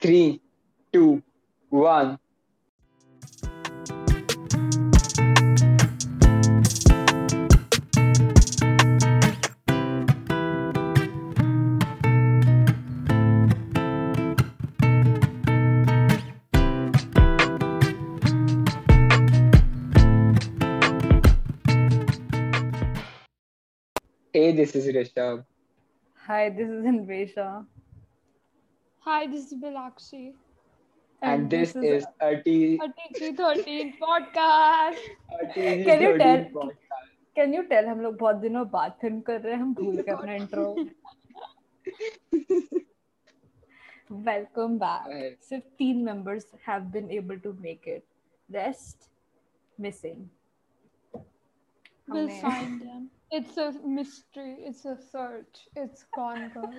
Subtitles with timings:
[0.00, 0.40] Three,
[0.92, 1.20] two,
[1.70, 2.20] one.
[24.32, 25.44] Hey, this is Rishabh.
[26.26, 27.66] Hi, this is Anvesha.
[29.07, 30.33] Hi, this is Bilakshi.
[31.21, 32.79] And, this, is, a T.
[32.83, 34.97] A TG13 podcast.
[35.41, 36.79] a TG Can you 13 tell- podcast.
[37.35, 40.11] Can you tell हम लोग बहुत दिनों बाद film कर रहे हैं हम भूल गए
[40.11, 40.65] अपना इंट्रो
[44.27, 45.43] वेलकम बैक Right.
[45.49, 48.05] सिर्फ तीन members have been able to make it
[48.57, 49.07] rest
[49.85, 50.21] missing
[51.13, 53.09] We'll हमने- find them.
[53.35, 54.51] It's a mystery.
[54.69, 55.59] It's a search.
[55.83, 56.73] It's gone girl.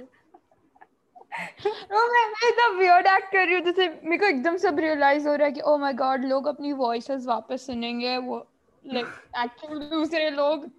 [1.30, 1.72] No,
[2.14, 5.36] मैं मैं इतना weird act कर रही हूँ जैसे मेरे को एकदम सब realize हो
[5.36, 8.48] रहा है कि oh my god लोग अपनी voices वापस सुनेंगे वो
[8.94, 9.08] like
[9.46, 10.72] actually दूसरे लोग।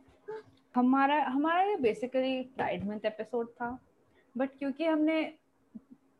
[0.75, 3.79] हमारा हमारा ये बेसिकली प्राइड मंथ एपिसोड था
[4.37, 5.35] बट क्योंकि हमने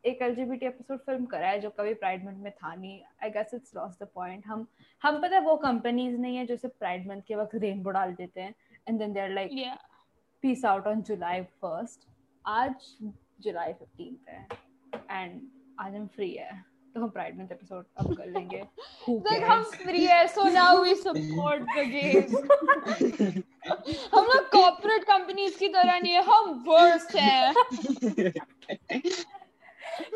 [0.05, 3.53] एक एलजीबीटी एपिसोड फ़िल्म करा है जो कभी प्राइड मंथ में था नहीं I guess
[3.53, 4.67] it's lost the point हम
[5.03, 8.13] हम पता है वो कंपनीज़ नहीं है जो सिर्फ़ प्राइड मंथ के वक्त रेनबो डाल
[8.13, 8.55] देते हैं
[8.89, 9.77] and then they are like
[10.41, 12.07] peace out on July first
[12.45, 12.97] आज
[13.41, 14.47] जुलाई फिफ्टींथ है.
[15.11, 15.41] एंड
[15.79, 16.71] आज हम फ्री है.
[16.93, 18.63] तो हम प्राइड मंथ एपिसोड अब कर लेंगे.
[19.07, 22.33] Who हम free है so now we support the gays
[24.15, 27.53] हम लोग corporate companies की तरह नहीं है हम worst है.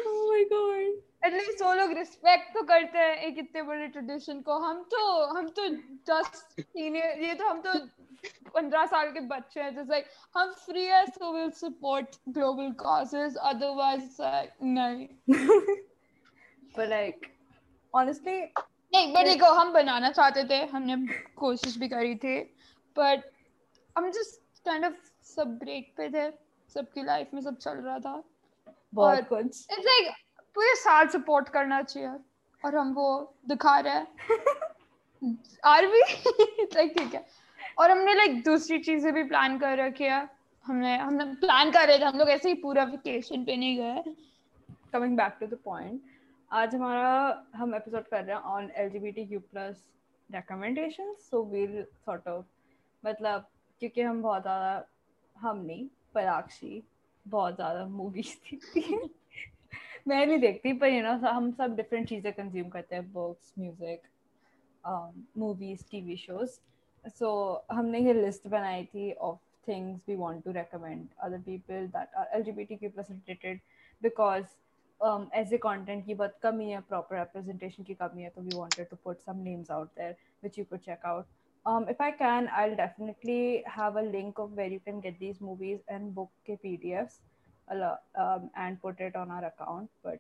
[0.08, 0.92] Oh my god.
[1.26, 4.58] एटलीस्ट वो लोग रिस्पेक्ट तो करते हैं एक इतने बड़े ट्रेडिशन को.
[4.60, 5.68] हम तो हम तो
[6.10, 7.74] जस्ट सीनियर ये तो हम तो
[8.54, 10.06] पंद्रह साल के बच्चे हैं जैसे like,
[10.38, 14.18] हम फ्री है so will support global causes otherwise
[14.64, 15.08] नहीं.
[16.76, 17.30] But like
[17.96, 18.42] honestly
[18.94, 22.42] नहीं बट देखो हम बनाना चाहते थे हमने कोशिश भी करी थी
[22.98, 23.32] बट
[23.98, 26.32] हम जस्ट काइंड ऑफ़ सब ब्रेक पे थे
[26.74, 28.24] सबकी लाइफ में सब चल रहा था।
[28.94, 30.14] बहुत कुछ। इट्स लाइक
[30.56, 32.10] पूरे साल सपोर्ट करना चाहिए
[32.66, 34.08] और हम वो दिखा रहे हैं।
[35.66, 36.00] आर भी
[36.64, 37.45] लाइक ठीक है।
[37.78, 40.28] और हमने लाइक दूसरी चीज़ें भी प्लान कर रखी है।
[40.66, 44.14] हमने हमने प्लान कर रहे थे, हम लोग ऐसे ही पूरा वेकेशन पे नहीं गए।
[44.94, 46.02] Coming back to the point
[46.52, 49.84] आज हमारा, हम एपिसोड कर रहे हैं on L G B T Q plus
[50.30, 52.46] recommendation so we'll sort of
[53.04, 53.48] मतलब
[53.82, 54.86] क्योंकि हम बहुत ज़्यादा,
[55.38, 56.84] हम नहीं, पराक्षी,
[57.26, 59.00] बहुत ज़्यादा मूवीज़ देखती है।
[60.08, 64.02] मैं नहीं देखती, पर यू नो हम सब डिफरेंट चीज़ें कंज्यूम करते हैं books music
[65.38, 66.60] movies T V shows
[67.10, 67.30] so
[67.72, 70.54] हमने ये लिस्ट बनाई थी of things we want to
[71.26, 73.60] other people that are LGBTQ plus related
[74.02, 74.56] because
[75.02, 78.90] um, ऐसे content की बहुत कमी है proper representation की कमी है तो we wanted
[78.90, 81.28] to put some names out there which you could check out
[81.66, 85.42] um, if I can I'll definitely have a link of where you can get these
[85.42, 87.20] movies and book के PDFs
[87.72, 90.20] um, and put it on our account but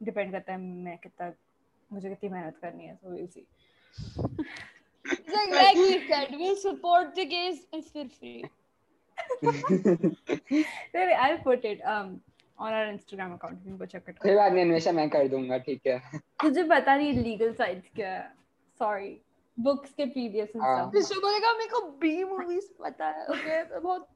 [0.00, 1.32] depend करता है मैं कितना
[1.92, 3.46] मुझे कितनी मेहनत करनी है so we'll see
[5.04, 8.44] It's like like we said we'll support the gays if we're free.
[10.94, 12.20] Really, I'll put it um
[12.58, 13.58] on our Instagram account.
[13.64, 14.22] You can go check it out.
[14.22, 15.98] कोई बात नहीं हमेशा मैं कर दूँगा ठीक है।
[16.42, 18.24] तुझे पता नहीं लीगल साइट्स क्या है।
[18.80, 19.12] सॉरी
[19.58, 24.08] बुक्स के पीडीएफ। एंड विश्व बोलेगा मेरे को बी मूवीज़ पता है ओके तो बहुत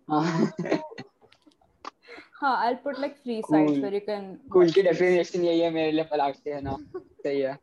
[2.41, 5.71] हाँ। I will put like free sites where you can cool की डेफिनेशन यही है
[5.71, 7.57] मेरे लिए पलाक से है ना। सही है।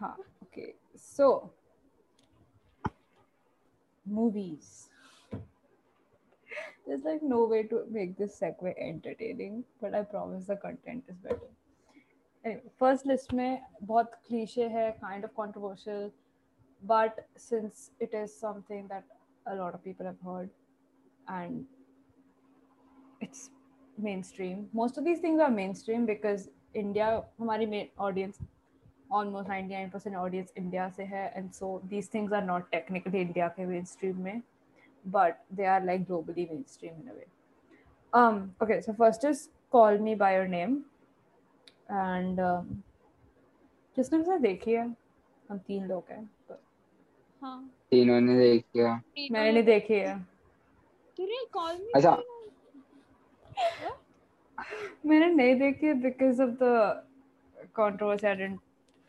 [0.00, 1.28] हाँ okay so
[4.05, 4.89] movies
[6.87, 11.17] there's like no way to make this segue entertaining but i promise the content is
[11.17, 11.49] better
[12.45, 16.09] anyway first list में बहुत cliche है kind of controversial
[16.91, 19.03] but since it is something that
[19.47, 20.49] a lot of people have heard
[21.27, 21.65] and
[23.21, 23.49] it's
[23.97, 26.49] mainstream most of these things are mainstream because
[26.83, 28.39] india हमारी main audience
[29.12, 33.66] almost 99% audience India से है and so these things are not technically India के
[33.66, 34.42] mainstream में
[35.06, 37.26] but they are like globally mainstream in a way
[38.62, 40.82] okay so first is call me me your name
[41.90, 42.82] and and um,
[43.96, 44.96] किसने देखी है
[45.50, 46.54] हम तीन लोग हैं तो
[47.42, 50.18] हाँ। तीनों ने देखी है। अच्छा। मैंने नहीं देखी है।
[51.18, 52.22] तूने कॉल मी अच्छा।
[55.06, 57.06] मैंने नहीं देखी because of the
[57.76, 58.60] controversy I didn't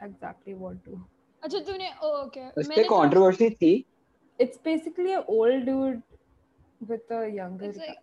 [0.02, 1.02] exactly want to
[1.44, 3.74] अच्छा तूने ओके पे कंट्रोवर्सी थी
[4.40, 6.02] it's basically an old dude
[6.90, 8.02] with a younger It's like-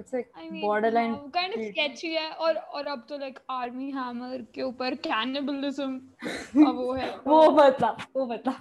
[0.00, 1.14] It's like I mean, borderline.
[1.14, 5.96] हाँ, kind of sketchy है और और अब तो like Army Hammer के ऊपर cannibalism
[6.24, 8.54] का वो है वो बता वो बता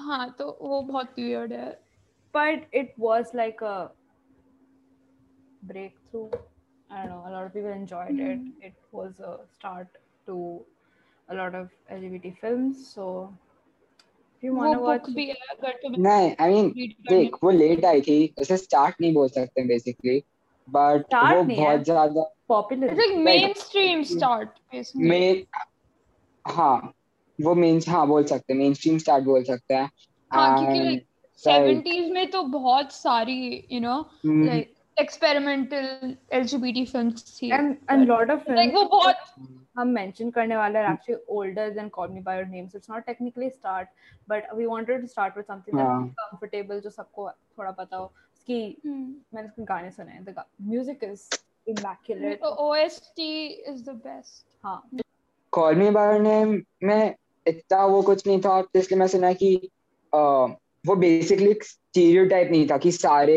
[0.00, 1.68] हाँ तो वो बहुत weird है
[2.34, 3.90] but it was like a
[5.62, 6.30] breakthrough.
[6.90, 7.24] I don't know.
[7.26, 8.32] A lot of people enjoyed mm.
[8.32, 8.66] it.
[8.66, 9.88] It was a start
[10.26, 10.64] to
[11.28, 12.94] a lot of LGBT films.
[12.94, 13.32] So
[14.36, 16.68] if you want to watch, भी है अगर तुम्हें नहीं I mean
[17.08, 20.22] देख वो late आई थी उसे start नहीं बोल सकते
[20.70, 22.88] बट Start वो बहुत ज़्यादा popular.
[22.88, 25.08] It's like mainstream start basically.
[25.08, 25.46] में
[26.46, 26.94] हाँ
[27.40, 29.90] वो मेन हाँ बोल सकते हैं मेन स्ट्रीम स्टार्ट बोल सकते हैं
[30.32, 31.06] हाँ क्योंकि
[31.36, 34.68] सेवेंटीज में तो बहुत सारी you know hmm, like
[35.00, 39.16] experimental LGBT films थी and and lot of films like वो बहुत
[39.78, 42.68] हम mention करने वाले are actually older than Call Me by Your Name.
[42.68, 43.88] So it's not technically start,
[44.28, 46.14] but we wanted to start with something that's हाँ.
[46.20, 48.04] comfortable जो सबको थोड़ा पता हो.
[48.34, 49.04] उसकी Hmm.
[49.34, 50.24] मैंने उसके गाने सुने हैं.
[50.24, 50.44] The
[50.74, 51.28] music is
[51.66, 52.40] immaculate.
[52.42, 53.28] तो OST
[53.72, 54.46] is the best.
[54.64, 54.82] हाँ.
[55.52, 57.14] कॉल मी बाय नेम में
[57.46, 59.54] इतना वो कुछ नहीं था तो इसलिए मैं सुना कि
[60.12, 60.18] अ,
[60.86, 63.36] वो बेसिकली स्टीरियोटाइप नहीं था कि सारे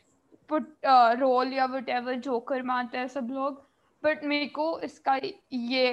[1.20, 3.62] रोल या वट एवर जोकर मानते हैं सब लोग
[4.04, 5.16] बट मेरे को इसका
[5.54, 5.90] ये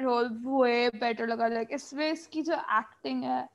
[0.00, 3.48] रोल way better लगा like इसमें इसकी जो acting है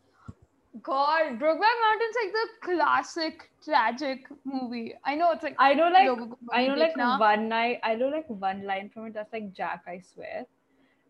[0.88, 4.94] God, Brokeback Mountain's like the classic tragic movie.
[5.04, 7.20] I know it's like I know like लोगों को I know like देखना.
[7.20, 10.46] one night I know like one line from it that's like Jack I swear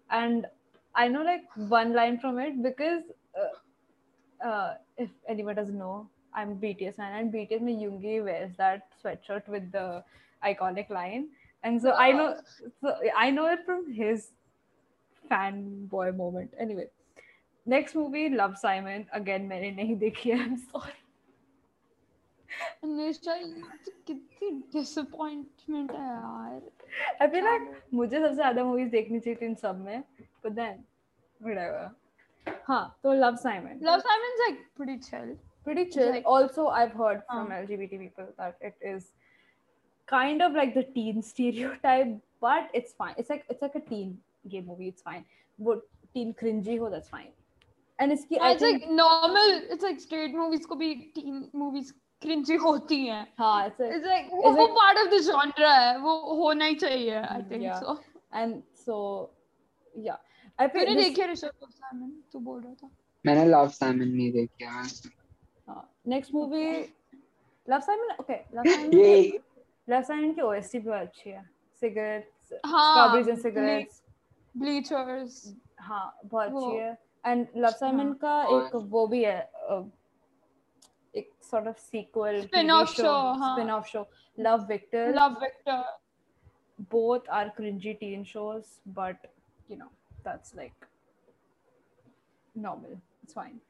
[0.09, 0.47] and
[0.95, 1.43] I know like
[1.73, 3.03] one line from it because
[3.37, 8.55] uh, uh, if anyone doesn't know I'm a BTS fan and BTS में Yoongi wears
[8.57, 10.03] that sweatshirt with the
[10.43, 11.27] iconic line
[11.63, 12.33] and so I know
[12.81, 14.31] so I know it from his
[15.30, 16.86] fanboy moment anyway
[17.66, 21.00] next movie Love Simon again मैंने नहीं देखी है I'm sorry
[22.84, 23.34] निशा
[24.06, 26.60] कितनी disappointment है यार
[27.22, 30.02] I feel like मुझे सबसे ज़्यादा मूवीज़ देखनी चाहिए थी इन सब में
[30.44, 30.84] but then
[31.46, 31.90] whatever
[32.68, 35.34] हाँ तो Love Simon Love Simon's like pretty chill.
[35.64, 37.60] pretty chill like- also I've heard from हाँ.
[37.64, 39.10] LGBT people that it is
[40.08, 42.14] kind of like the teen stereotype
[42.46, 44.10] but it's fine it's like it's like a teen
[44.46, 45.24] ये movie it's fine
[45.58, 45.74] वो
[46.14, 47.32] teen cringy हो that's fine
[47.98, 53.04] and इसकी I think normal it's like straight movies को भी teen movies cringy होती
[53.06, 53.26] हैं.
[53.38, 57.72] हाँ it's like वो पार्ट ऑफ़ द जॉनर है वो होना ही चाहिए I think
[57.74, 58.00] so
[58.34, 58.96] and so
[59.94, 60.18] या
[60.58, 62.90] आई फिर देखिए ऋषभ सैमन तू बोल रहा था।
[63.24, 66.64] मैंने लव सैमन नहीं देखी हाँ next movie
[67.68, 68.90] love Simon okay love Simon
[69.88, 71.44] love Simon की ओएसटी भी अच्छी है।
[71.82, 74.02] सिगरेट्स हाँ स्ट्रॉबेरीज एंड सिगरेट्स
[74.54, 75.36] bleachers
[75.80, 76.96] हाँ बहुत अच्छी है
[77.26, 79.82] एंड लव साइमन हाँ। का एक वो भी है अ,
[81.14, 84.04] एक sort of sequel Spin-off show, हाँ। spin off show
[84.38, 85.82] Love Victor love Victor
[86.94, 89.28] both are cringy teen shows but
[89.68, 89.90] you know
[90.24, 90.88] that's like
[92.54, 93.60] normal it's fine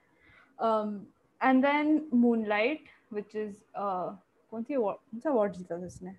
[0.59, 1.07] um
[1.41, 4.13] and then Moonlight which is uh
[4.53, 6.15] कौन सी award कौन सा award जीता था इसने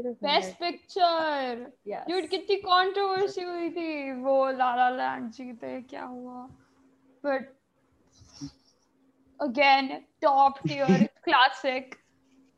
[0.00, 1.72] best picture.
[2.10, 6.48] Dude, कितनी controversy हुई थी। वो लाला लैंड जीते क्या हुआ?
[7.24, 7.56] But
[9.40, 11.94] again top tier classic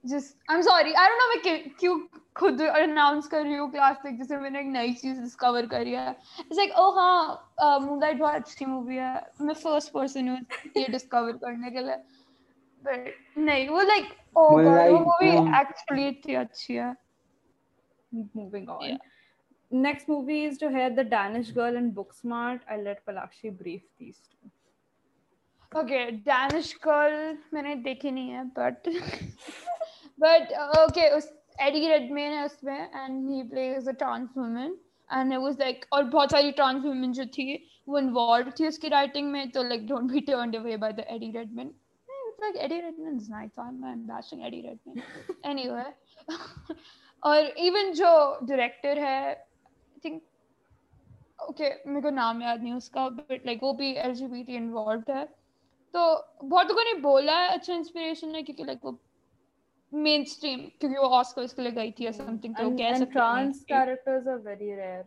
[0.06, 4.36] just I'm sorry I don't know मैं क्यों- खुद अनाउंस कर रही हूँ क्लासिक जैसे
[4.36, 8.96] मैंने एक नई चीज़ डिस्कवर करी है। इट्स लाइक ओ हाँ मूनलाइट बहुत अच्छी मूवी
[8.96, 10.38] है। मैं फ़र्स्ट पर्सन हूँ
[10.76, 11.96] ये डिस्कवर करने के लिए।
[12.84, 14.04] बट नहीं वो लाइक
[14.36, 17.07] ओ वो मूवी um, एक्चुअली इतनी अच्छी है।
[18.33, 18.89] moving on.
[18.89, 18.97] Yeah.
[19.71, 22.59] Next movies to hear The Danish Girl and Booksmart.
[22.69, 24.51] I'll let Palakshi brief these two.
[25.71, 28.87] Okay Danish girl मैंने देखी नहीं है बट
[30.23, 34.77] बट ओके उस एडी रेडमेन है उसमें and he plays a trans woman
[35.09, 37.55] and it was like और बहुत सारी ट्रांस वुमन जो थी
[37.87, 41.31] वो इन्वॉल्व थी उसकी राइटिंग में तो like don't be turned away by the AD
[41.37, 41.73] रेडमेन
[42.43, 43.51] like Eddie Redmayne is nice.
[43.57, 45.03] I'm, I'm bashing Eddie Redmayne.
[45.43, 45.85] anyway,
[47.22, 48.10] और इवन जो
[48.42, 50.22] डायरेक्टर है आई थिंक
[51.42, 54.54] ओके मेरे को नाम याद नहीं उसका बट लाइक वो भी L G B T
[54.56, 55.24] involve है।
[55.94, 56.00] तो
[56.44, 58.98] बहुत लोगों ने बोला है अच्छा इंस्पिरेशन है क्योंकि लाइक वो
[59.92, 63.52] मेन स्ट्रीम क्योंकि वो ऑस्कर इसके लिए गई थी या समथिंग तो कह सकते हैं।
[63.68, 65.04] Characters are very rare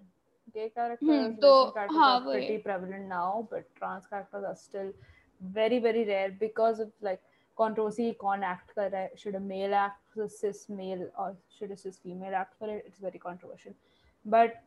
[0.55, 1.51] gay characters तो
[1.91, 4.93] हाँ वो prevalent now but trans characters are still
[5.41, 7.19] very very rare because of like
[7.57, 8.13] controversy.
[8.15, 9.11] कौन act कर रहा है?
[9.17, 12.69] Should a male act for a cis male or should a cis female act for
[12.69, 12.83] it?
[12.87, 13.73] It's very controversial.
[14.25, 14.61] But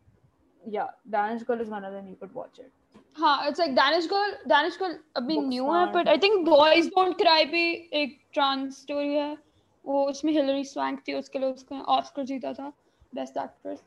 [0.62, 2.08] yeah, Danish Girl is one of them.
[2.08, 2.72] You could watch it.
[3.18, 7.16] हाँ it's like Danish girl Danish girl अभी new है but I think boys don't
[7.18, 7.64] cry भी
[8.02, 9.36] एक trans story है
[9.84, 12.68] वो उसमें Hillary swank थी उसके लिए उसने ऑस्कर जीता था
[13.14, 13.82] बेस्ट एक्ट्रेस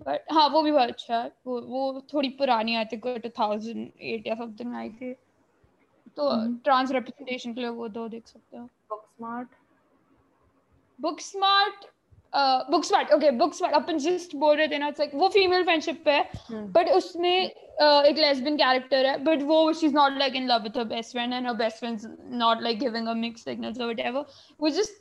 [0.00, 3.90] बट हाँ वो भी बहुत अच्छा है वो वो थोड़ी पुरानी I think two thousand
[4.12, 5.14] eight या समथिंग आई थी
[6.17, 9.47] तो हम्म। ट्रांस रिप्रेजेंटेशन के लिए वो दो देख सकते हो Booksmart.
[10.99, 11.85] Book smart
[12.71, 16.03] book smart okay book smart अपन जस्ट बोल रहे थे ना लाइक वो फीमेल फ्रेंडशिप
[16.05, 16.65] पे है Hmm.
[16.75, 20.63] बट उसमें uh, एक लेस्बियन कैरेक्टर है बट वो she is not like in love
[20.63, 22.05] with her best friend and her best friends
[22.43, 24.25] not like giving a mix signals और व्हाटएवर
[24.61, 24.99] वो just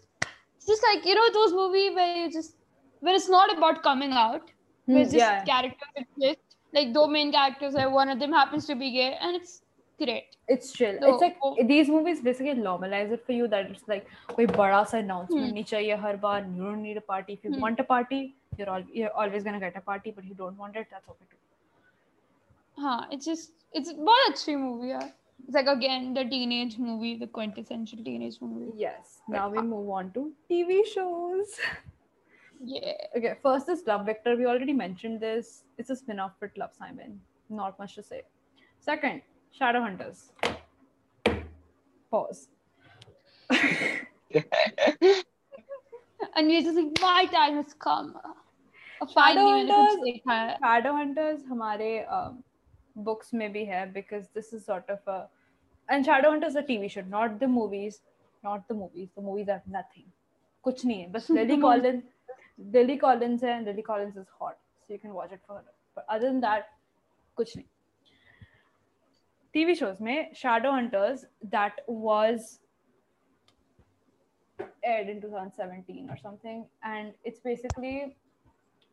[0.69, 2.57] just like you know those movie where you just
[3.02, 5.38] where it's not about coming out Hmm, where just yeah.
[5.47, 9.38] characters exist like two main characters are one of them happens to be gay and
[9.38, 9.54] it's
[10.02, 10.99] great It's chill.
[11.00, 14.47] So, it's like oh- these movies basically normalize it for you that it's like कोई
[14.61, 15.54] बड़ा सा announcement Hmm.
[15.54, 16.47] नहीं चाहिए हर बार.
[16.57, 17.35] You don't need a party.
[17.38, 17.64] If you Hmm.
[17.66, 18.21] want a party,
[18.59, 20.14] you're all you're always gonna get a party.
[20.19, 21.37] But you don't want it, that's okay too.
[22.83, 25.00] हाँ it's just it's बहुत अच्छी movie है
[25.47, 29.14] it's like again the teenage movie the quintessential teenage movie Yes.
[29.35, 31.59] Now we move on to TV shows.
[32.73, 34.35] yeah Okay, first is Love Victor.
[34.37, 35.52] We already mentioned this.
[35.78, 37.21] It's a spin-off with Love Simon.
[37.61, 38.23] Not much to say.
[38.88, 39.23] Second,
[39.61, 40.30] Shadowhunters.
[42.11, 42.49] Pause.
[46.37, 48.14] and you're just like my time has come
[49.02, 52.38] और finally मैंने कुछ Shadowhunters- देखा है Shadowhunters हमारे um,
[53.09, 55.19] books में भी है because this is sort of a
[55.88, 58.00] and Shadowhunters is a TV show, not the movies,
[58.45, 59.09] not the movies.
[59.16, 60.07] The movies are nothing.
[60.64, 62.02] कुछ नहीं है बस Lily Collins
[62.75, 65.64] Lily Collins है and Lily Collins is hot, so you can watch it for her.
[65.97, 66.69] But other than that,
[67.37, 67.66] कुछ नहीं.
[69.55, 72.59] TV shows में Shadowhunters that was
[74.83, 78.17] aired in 2017 or something, and it's basically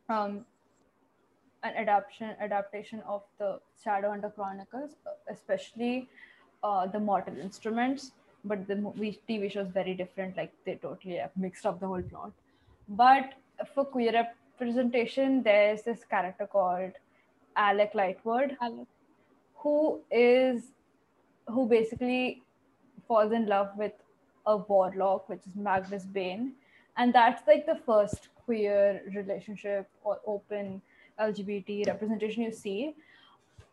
[0.07, 0.45] um,
[1.63, 4.95] an adaptation adaptation of the Shadowhunter Chronicles,
[5.29, 6.07] especially
[6.63, 8.11] uh, the Mortal Instruments.
[8.45, 10.37] But the movie TV show is very different.
[10.37, 12.31] Like they totally have mixed up the whole plot.
[12.87, 13.33] But
[13.75, 16.91] for queer representation, there's this character called
[17.57, 18.87] Alec Lightwood, Alex.
[19.63, 20.71] Who is
[21.47, 22.43] who basically
[23.07, 23.93] falls in love with
[24.45, 26.53] a warlock, which is Magnus Bane,
[26.97, 30.81] and that's like the first queer relationship or open
[31.19, 32.93] LGBT representation you see.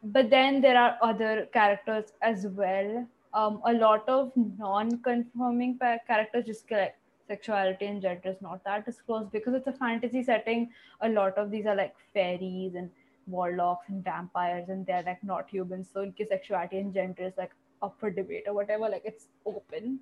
[0.02, 3.06] But then there are other characters as well.
[3.35, 6.97] Um, a lot of non-conforming characters just get
[7.28, 10.70] sexuality and gender is not that disclosed because it's a fantasy setting.
[11.00, 12.90] A lot of these are like fairies and
[13.31, 17.33] warlocks and vampires and they're like not humans so in case sexuality and gender is
[17.37, 19.99] like up for debate or whatever like it's open.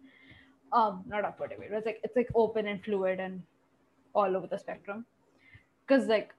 [0.73, 3.43] Um not up for debate it's like it's like open and fluid and
[4.15, 5.05] all over the spectrum.
[5.87, 6.35] Because like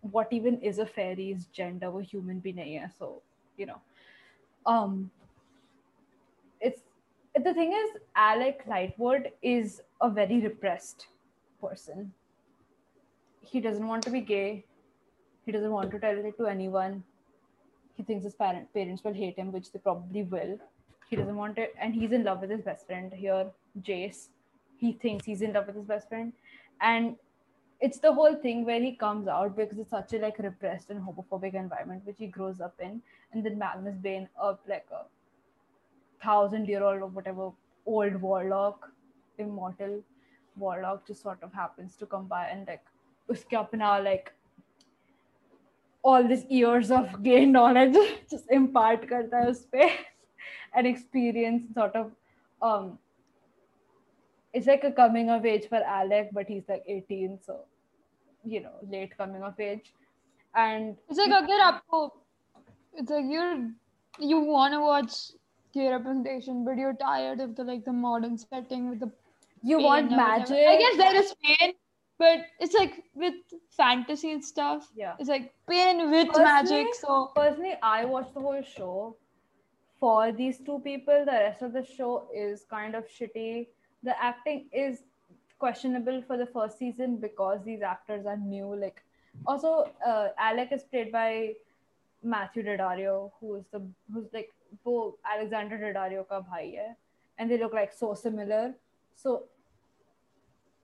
[0.00, 3.22] what even is a fairy's gender or human being eh, so
[3.56, 3.80] you know.
[4.66, 5.10] Um
[6.60, 6.82] it's
[7.34, 11.06] the thing is alec lightwood is a very repressed
[11.60, 12.12] person.
[13.40, 14.64] He doesn't want to be gay.
[15.44, 17.02] He doesn't want to tell it to anyone.
[17.94, 20.58] He thinks his parent, parents will hate him, which they probably will.
[21.08, 24.28] He doesn't want it, and he's in love with his best friend here, Jace.
[24.78, 26.32] He thinks he's in love with his best friend,
[26.80, 27.16] and
[27.80, 31.00] it's the whole thing where he comes out because it's such a like repressed and
[31.00, 35.04] homophobic environment which he grows up in, and then Magnus Bane, a like a
[36.24, 37.50] thousand year old or whatever
[37.84, 38.90] old warlock,
[39.38, 40.00] immortal
[40.56, 42.84] warlock, just sort of happens to come by and like
[43.28, 44.32] uske like
[46.02, 47.96] all these years of gay knowledge
[48.30, 49.88] just impart karta hai us pe
[50.74, 52.10] and experience sort of
[52.70, 52.92] um
[54.52, 57.60] it's like a coming of age for Alec, but he's like 18, so
[58.44, 59.92] you know, late coming of age.
[60.54, 62.10] And It's like agar aapko,
[62.94, 63.70] it's like you're
[64.18, 65.14] you want to watch
[65.72, 69.10] gay representation, but you're tired of the like the modern setting with the
[69.62, 70.58] you want magic.
[70.68, 71.72] I guess there is pain,
[72.18, 73.34] but it's like with
[73.70, 74.88] fantasy and stuff.
[74.96, 75.14] Yeah.
[75.18, 76.94] It's like pain with personally, magic.
[76.94, 79.16] So personally, I watched the whole show
[79.98, 81.24] for these two people.
[81.24, 83.68] The rest of the show is kind of shitty.
[84.02, 85.02] The acting is
[85.58, 88.74] questionable for the first season because these actors are new.
[88.74, 89.02] Like
[89.46, 91.54] also, uh, Alec is played by
[92.22, 94.52] Matthew Daddario, who is the who's like
[94.84, 96.96] both alexandra डिडारियो का भाई है
[97.40, 98.74] and they look like
[99.14, 99.44] so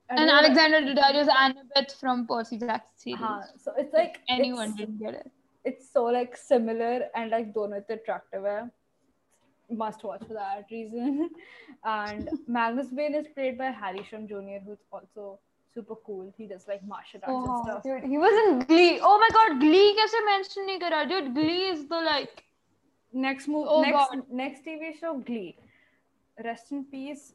[0.09, 3.21] and, and Alexandra Daddario's Annabeth from Percy Jackson series.
[3.21, 3.41] Uh-huh.
[3.57, 5.31] So it's like if anyone it's, didn't get it.
[5.65, 8.63] It's so like similar and like done with the attractive hai.
[9.71, 11.29] Must watch for that reason.
[11.83, 15.39] and Magnus Bane is played by Harry Shum Jr., who's also
[15.73, 16.33] super cool.
[16.35, 17.83] He does like martial arts oh, and stuff.
[17.83, 18.99] Dude, he was in Glee.
[19.03, 21.07] Oh my god, Glee kaise mention nahi?
[21.07, 22.43] Dude, Glee is the like
[23.13, 23.67] next move.
[23.69, 25.55] Oh next, next TV show Glee.
[26.43, 27.33] Rest in peace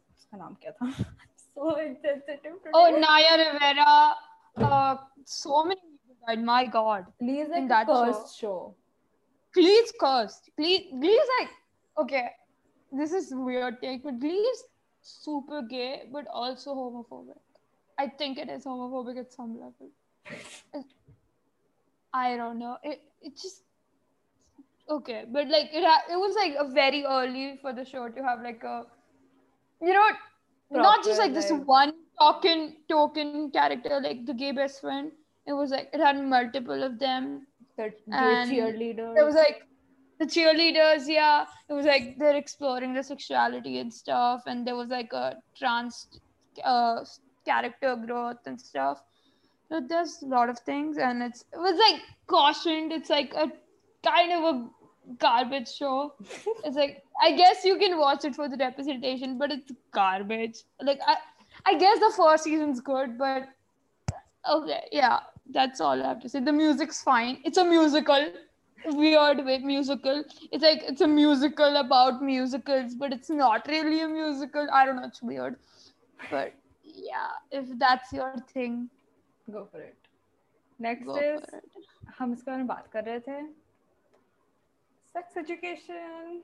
[1.55, 2.71] so insensitive today.
[2.75, 4.15] oh Naya Rivera.
[4.57, 6.45] Uh, so many people died.
[6.45, 8.75] My god, Glee is like in that cursed show.
[9.55, 10.51] Glee's cursed.
[10.57, 11.49] Glee, Glee is like
[11.99, 12.31] okay.
[12.93, 14.65] This is weird take, but Glee is
[15.03, 17.39] super gay, but also homophobic.
[17.99, 19.91] I think it is homophobic at some level.
[22.15, 22.77] I don't know.
[22.83, 23.63] It it just
[24.89, 28.23] okay, but like it ha- it was like a very early for the show to
[28.23, 28.85] have like a
[29.83, 30.09] you know
[30.71, 35.13] not just Proper, like this one token token character like the gay best friend.
[35.47, 37.47] It was like it had multiple of them.
[37.77, 39.15] The cheerleaders.
[39.15, 39.67] There was like
[40.19, 41.47] the cheerleaders, yeah.
[41.69, 46.21] It was like they're exploring their sexuality and stuff, and there was like a trans
[46.63, 47.05] uh,
[47.45, 49.03] character growth and stuff.
[49.69, 52.93] So there's a lot of things, and it's it was like cautioned.
[52.93, 53.51] It's like a
[54.05, 54.69] kind of a
[55.18, 56.14] garbage show.
[56.64, 60.64] it's like I guess you can watch it for the representation, but it's garbage.
[60.82, 61.18] Like I,
[61.66, 63.50] I guess the first season's good, but
[64.50, 65.20] okay, yeah,
[65.52, 66.40] that's all I have to say.
[66.40, 67.40] The music's fine.
[67.44, 68.32] It's a musical,
[68.86, 70.24] weird way musical.
[70.52, 74.68] It's like it's a musical about musicals, but it's not really a musical.
[74.72, 75.06] I don't know.
[75.06, 75.58] It's weird,
[76.32, 76.54] but
[76.84, 78.90] yeah, if that's your thing,
[79.52, 79.96] go for it
[80.80, 81.64] next go is for it.
[82.20, 83.42] हम इसके बारे में बात कर रहे थे
[85.15, 86.43] sex education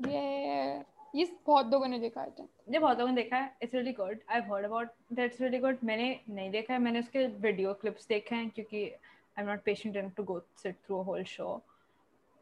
[0.00, 0.82] Yeah,
[1.14, 4.18] ये बहुत लोगों ने देखा है ये बहुत लोगों ने देखा है it's really good
[4.30, 8.34] I heard about that's really good मैंने नहीं देखा है मैंने उसके वीडियो क्लिप्स देखे
[8.34, 11.48] हैं क्योंकि I am not patient enough to go sit through a whole show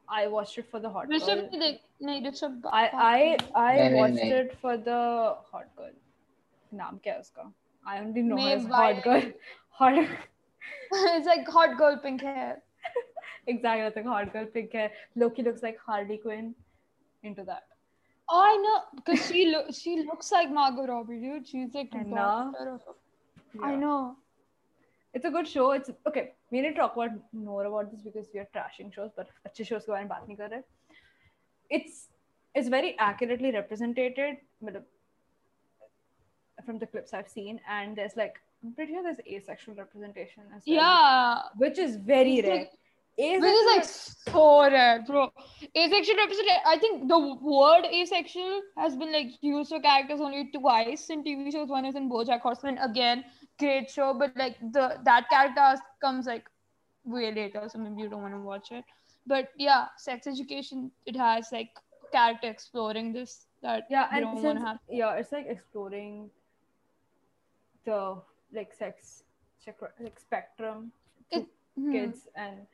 [0.09, 4.01] I watched it for the hot Rishabh ने देख नहीं ऋषभ I I I नहीं,
[4.01, 5.01] watched नहीं। it for the
[5.55, 5.97] hot girl.
[6.73, 7.53] नाम क्या है उसका?
[7.87, 9.33] I only know her as hot girl.
[9.81, 9.99] Hot
[11.09, 12.55] it's like hot girl pink hair.
[13.47, 13.83] exactly.
[13.83, 14.73] That's like hot girl pick.
[14.73, 14.91] Hai.
[15.17, 16.55] Lowkey looks like Harley Quinn.
[17.23, 17.65] Into that.
[18.29, 21.47] Oh, I know because she lo- she looks like Margot Robbie, dude.
[21.49, 22.51] She's like the yeah.
[23.63, 24.17] I know.
[25.15, 25.71] It's a good show.
[25.73, 26.35] It's okay.
[26.51, 29.67] We need to talk about more about this because we are trashing shows, but अच्छे
[29.67, 30.63] shows के बारे में बात नहीं कर रहे.
[31.71, 32.09] It's
[32.55, 34.15] it's very accurately represented
[36.65, 40.63] from the clips I've seen, and there's like I'm pretty sure there's asexual representation as
[40.67, 40.77] well.
[40.77, 42.59] Yeah, which is very it's rare.
[42.59, 42.73] Like,
[43.19, 45.31] which is like Asexual- so rare, bro.
[45.75, 46.49] Asexual represent.
[46.67, 51.51] I think the word asexual has been like used for characters only twice in TV
[51.53, 51.69] shows.
[51.69, 52.77] One is in BoJack Horseman.
[52.79, 53.25] Again,
[53.59, 56.45] great show, but like the that character comes like
[57.05, 58.85] way later, so maybe you don't want to watch it.
[59.27, 60.91] But yeah, sex education.
[61.07, 61.71] It has like
[62.13, 64.79] character exploring this that yeah, you and don't want to have.
[64.91, 66.31] yeah, it's like exploring
[67.85, 68.17] the
[68.53, 69.23] like sex
[70.01, 70.93] like spectrum
[71.33, 71.93] to Hmm.
[71.93, 72.67] kids, and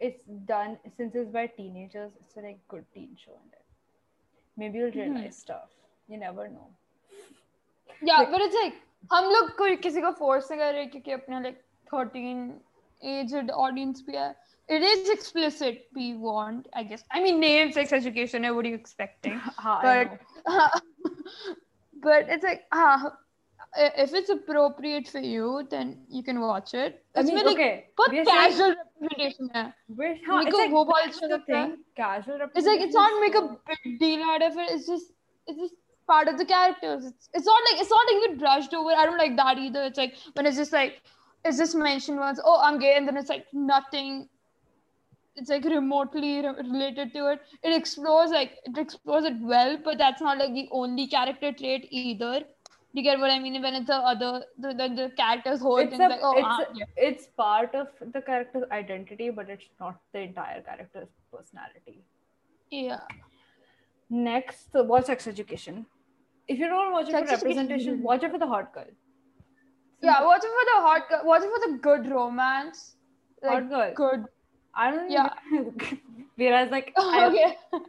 [0.00, 2.12] it's done since it's by teenagers.
[2.22, 3.56] It's a like good teen show, and
[4.58, 5.14] maybe you'll Mhm.
[5.14, 5.68] realize stuff.
[6.08, 6.68] You never know.
[8.02, 8.74] Yeah, Like- but it's like
[9.12, 11.60] हम लोग कोई किसी को force नहीं कर रहे क्योंकि अपना like
[11.92, 12.60] 13
[13.04, 14.36] aged audience भी है.
[14.72, 15.78] It is explicit.
[15.98, 17.02] We want, I guess.
[17.16, 18.44] I mean, name sex education.
[18.48, 19.38] What are you expecting?
[19.38, 20.68] Ha, I But know.
[22.06, 23.16] but it's like ah, i-
[23.77, 27.03] if it's appropriate for you, then you can watch it.
[27.15, 27.85] I mean, like, okay.
[27.97, 29.71] But casual saying, representation Yeah.
[29.89, 30.71] We're, it's like,
[31.03, 31.77] that's the thing.
[31.95, 32.39] Casual.
[32.55, 34.71] It's like it's not make a big deal out of it.
[34.71, 35.11] It's just
[35.47, 35.73] it's just
[36.07, 37.05] part of the characters.
[37.05, 38.91] It's, it's not like it's not even brushed over.
[38.91, 39.83] I don't like that either.
[39.83, 41.01] It's like when it's just like
[41.43, 42.39] it's just mentioned once.
[42.43, 44.29] Oh, I'm gay, and then it's like nothing.
[45.35, 47.41] It's like remotely re- related to it.
[47.61, 51.87] It explores like it explores it well, but that's not like the only character trait
[51.91, 52.45] either
[52.95, 53.61] you get what I mean?
[53.61, 54.27] When it's the other
[54.57, 56.85] the the, the character's whole it's, thing, a, like oh, it's, ah, yeah.
[56.95, 62.03] it's part of the character's identity, but it's not the entire character's personality.
[62.71, 63.01] yeah.
[64.09, 65.85] Next, uh, watch Sex Education.
[66.47, 68.85] If you don't watch it Sex for representation, really watch it for the hot girl.
[70.01, 72.95] Yeah, watch it for the hot, girl- watch it for the good romance.
[73.43, 73.93] Like, Hot girl.
[73.95, 74.25] Good.
[74.73, 75.33] I don't Yeah.
[76.35, 77.57] Whereas, like, I, okay.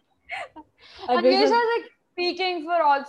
[1.09, 3.05] Visual- Geisha's like speaking for all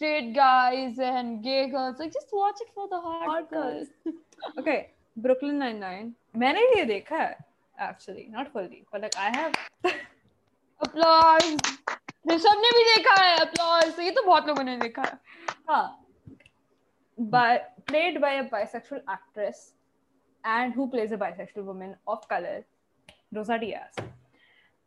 [0.00, 1.98] straight guys and gay girls.
[1.98, 3.88] Like, just watch it for the hot, Hot girls.
[4.58, 6.14] okay, Brooklyn Nine Nine.
[6.36, 7.36] मैंने ये देखा है
[7.80, 9.54] actually, not fully, but like I have.
[10.80, 11.56] Applause.
[12.30, 13.98] ये सबने भी देखा है applause.
[14.00, 15.18] ये तो बहुत लोगों ने देखा है.
[15.70, 15.86] हाँ.
[17.18, 19.72] By played by a bisexual actress,
[20.44, 22.64] and who plays a bisexual woman of color,
[23.32, 23.94] Rosa Diaz.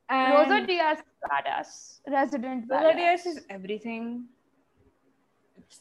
[0.09, 0.99] And Rosa Diaz,
[1.31, 2.95] badass, resident Rosa badass.
[2.97, 4.25] Diaz is everything.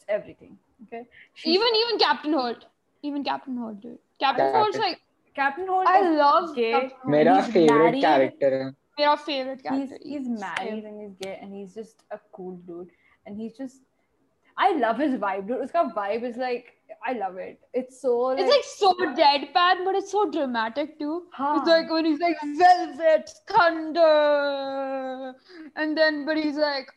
[0.08, 0.58] Everything.
[0.86, 1.06] Okay.
[1.34, 2.64] She's even even Captain Holt.
[3.02, 3.98] Even Captain Holt, dude.
[4.18, 4.62] Captain, Captain.
[4.62, 5.00] Holt's like
[5.34, 5.86] Captain Holt.
[5.86, 6.92] I love gay.
[7.04, 8.74] Mera favorite character.
[8.98, 9.98] Mera favorite character.
[10.02, 12.90] He's, he's married and he's gay and he's just a cool dude
[13.26, 13.80] and he's just.
[14.56, 15.62] I love his vibe, dude.
[15.62, 16.74] his vibe is like
[17.06, 17.60] I love it.
[17.72, 21.24] It's so like, it's like so deadpan, but it's so dramatic too.
[21.32, 21.56] Huh.
[21.58, 25.34] It's like when he's like velvet thunder,
[25.76, 26.88] and then but he's like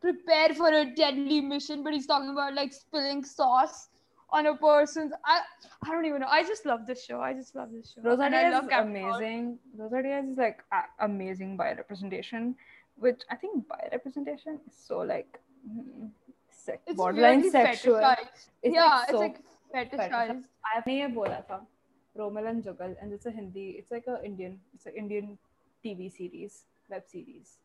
[0.00, 3.88] prepare for a deadly mission, but he's talking about like spilling sauce
[4.30, 5.12] on a person's.
[5.24, 5.40] I
[5.84, 6.28] I don't even know.
[6.30, 7.20] I just love this show.
[7.20, 8.02] I just love this show.
[8.02, 9.58] Rosaria is amazing.
[9.76, 12.54] Rosaria is like a- amazing bi representation,
[12.96, 16.10] which I think bi representation is so like mm,
[16.50, 18.00] sex, it's borderline sexual.
[18.62, 19.40] It's yeah, like so it's
[19.74, 20.42] like fetishized.
[20.76, 21.66] आपने ये बोला था
[22.16, 23.68] Romil and Jugal, and it's a Hindi.
[23.78, 24.60] It's like a Indian.
[24.74, 25.38] It's an Indian
[25.84, 27.58] TV series, web series,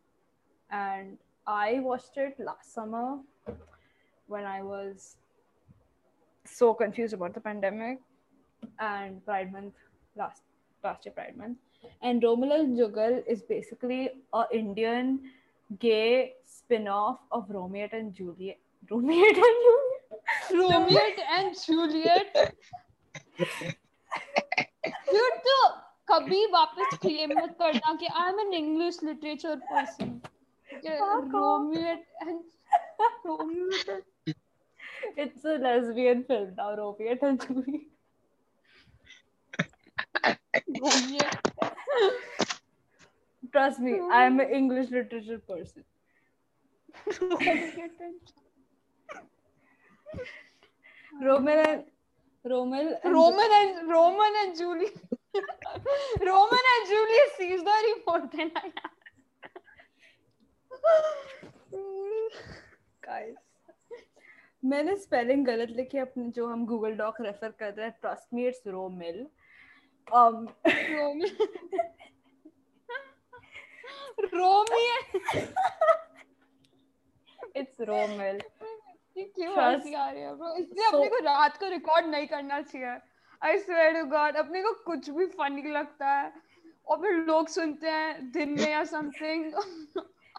[0.71, 1.17] and.
[1.46, 3.18] I watched it last summer
[4.26, 5.16] when I was
[6.44, 7.98] so confused about the pandemic
[8.78, 9.74] and Pride Month
[10.16, 10.42] last
[10.84, 11.58] last year Pride Month
[12.02, 15.20] and Romal and Jugal is basically a Indian
[15.78, 18.58] gay spin-off of Romeo and Juliet
[18.90, 20.02] Romeo and Juliet
[20.52, 21.00] Romeo
[21.38, 22.52] and Juliet.
[25.12, 25.56] Dude, तो
[26.08, 30.20] कभी वापस claim मत करना कि I am an English literature person
[30.85, 32.39] Romeo and
[33.25, 34.01] Romeo
[35.23, 37.81] It's a lesbian film now, Romeo and Juliet.
[43.51, 45.83] Trust me, I'm an English literature person.
[51.21, 51.83] Romeo and
[52.45, 54.91] Romel and Roman and Roman and Julie
[56.21, 58.61] Roman and Julius Caesar ही बोलते हैं ना
[63.07, 63.35] guys.
[64.63, 68.47] मैंने spelling गलत लिखी अपने जो हम गूगल डॉक रेफर कर रहे हैं trust me
[68.47, 69.25] it's Romil
[70.07, 70.35] um
[70.67, 71.31] Roman
[74.33, 74.97] Romeo
[77.57, 78.41] it's Romil
[79.17, 80.55] क्यों हँसी आ रही है bro?
[80.59, 82.97] इसलिए So- अपने को रात को रिकॉर्ड नहीं करना चाहिए।
[83.41, 86.31] आई स्वेयर टू गॉड अपने को कुछ भी फनी लगता है
[86.87, 89.51] और फिर लोग सुनते हैं दिन में या समथिंग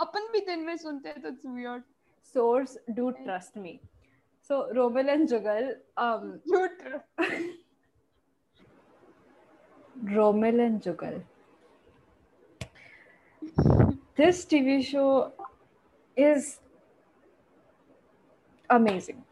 [0.01, 1.83] अपन भी दिन में सुनते हैं तो it's weird
[2.35, 3.79] source do trust me
[4.51, 6.67] so Robal and Jugal um do
[10.07, 11.21] Romil and Jugal
[14.19, 15.05] this TV show
[16.17, 16.55] is
[18.71, 19.23] amazing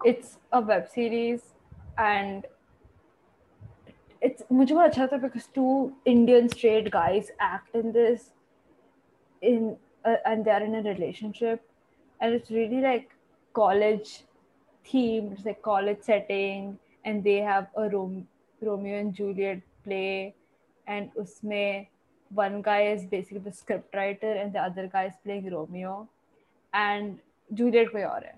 [0.00, 1.42] it's a web series
[2.00, 2.46] and
[4.22, 5.66] it's मुझे बहुत अच्छा लगता because two
[6.06, 8.30] Indian straight guys act in this
[9.43, 11.61] in uh, and they're in a relationship
[12.21, 13.11] and it's really like
[13.53, 14.23] college
[14.85, 18.27] themed it's like college setting and they have a Rom-
[18.61, 20.33] Romeo and Juliet play
[20.87, 21.87] and usme
[22.29, 26.07] one guy is basically the script writer and the other guy is playing Romeo
[26.73, 27.19] and
[27.53, 28.35] Juliet कोई और है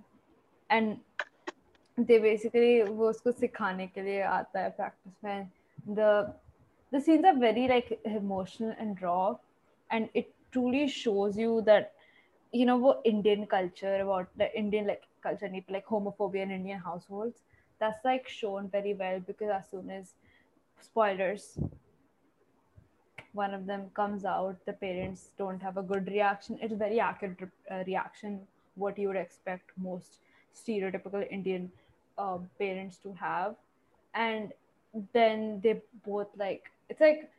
[0.70, 5.48] and they basically वो उसको सिखाने के लिए आता है practice में
[5.96, 6.34] the
[6.91, 9.36] the scenes are very like emotional and raw
[9.91, 11.92] and it truly shows you that
[12.53, 17.42] you know what indian culture about the indian like culture like homophobia in Indian households.
[17.81, 20.14] That's like shown very well because as soon as
[20.81, 21.59] spoilers,
[23.33, 26.59] one of them comes out, the parents don't have a good reaction.
[26.62, 28.40] It's very accurate uh, reaction,
[28.77, 30.19] what you would expect most
[30.55, 31.71] stereotypical Indian
[32.19, 33.57] uh, parents to have.
[34.14, 34.53] And
[35.12, 37.31] then they both like, it's like,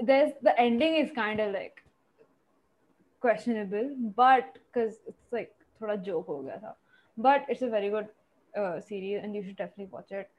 [0.00, 1.82] there's the ending is kind of like
[3.20, 6.74] questionable, but because it's like thoda joke ho gaya tha.
[7.16, 8.08] But it's a very good
[8.56, 10.30] uh, series and you should definitely watch it.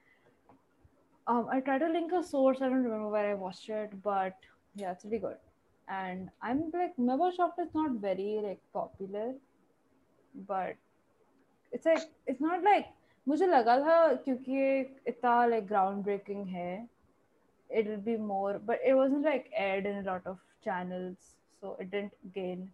[1.27, 2.61] Um, I tried to link a source.
[2.61, 4.35] I don't remember where I watched it, but
[4.75, 5.37] yeah, it's really good.
[5.87, 9.33] And I'm like, Meba Shop is not very like popular,
[10.47, 10.75] but
[11.71, 12.87] it's like it's not like
[13.27, 16.87] मुझे लगा था क्योंकि इतना like groundbreaking है
[17.69, 21.75] it will be more but it wasn't like aired in a lot of channels so
[21.79, 22.71] it didn't gain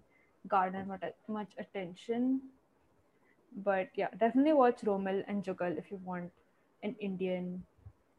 [0.48, 2.42] garner much, much attention.
[3.64, 6.32] But yeah definitely watch romel and jugal if you want
[6.84, 7.64] an indian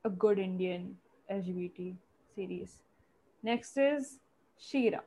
[0.05, 0.97] a good indian
[1.31, 1.95] lgbt
[2.35, 2.83] series.
[3.43, 4.19] Next is
[4.59, 5.01] She-Ra.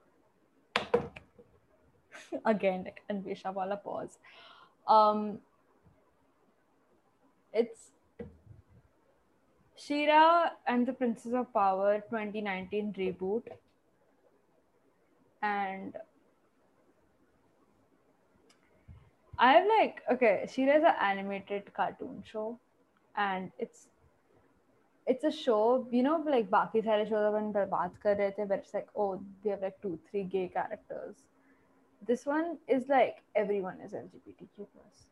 [2.45, 4.19] Again like anvesha wala pause.
[4.87, 5.39] Um
[7.51, 7.91] it's
[9.75, 13.43] She-Ra and the Princess of Power 2019 reboot
[15.42, 15.94] And
[19.38, 22.58] I have like, okay, Shira is an animated cartoon show.
[23.16, 23.88] And it's
[25.06, 28.58] it's a show, you know, like बाकी सारे shows अपन बात कर रहे थे, but
[28.60, 31.24] it's like, oh, we have like two, three gay characters.
[32.06, 35.06] This one is like everyone is LGBTQ plus.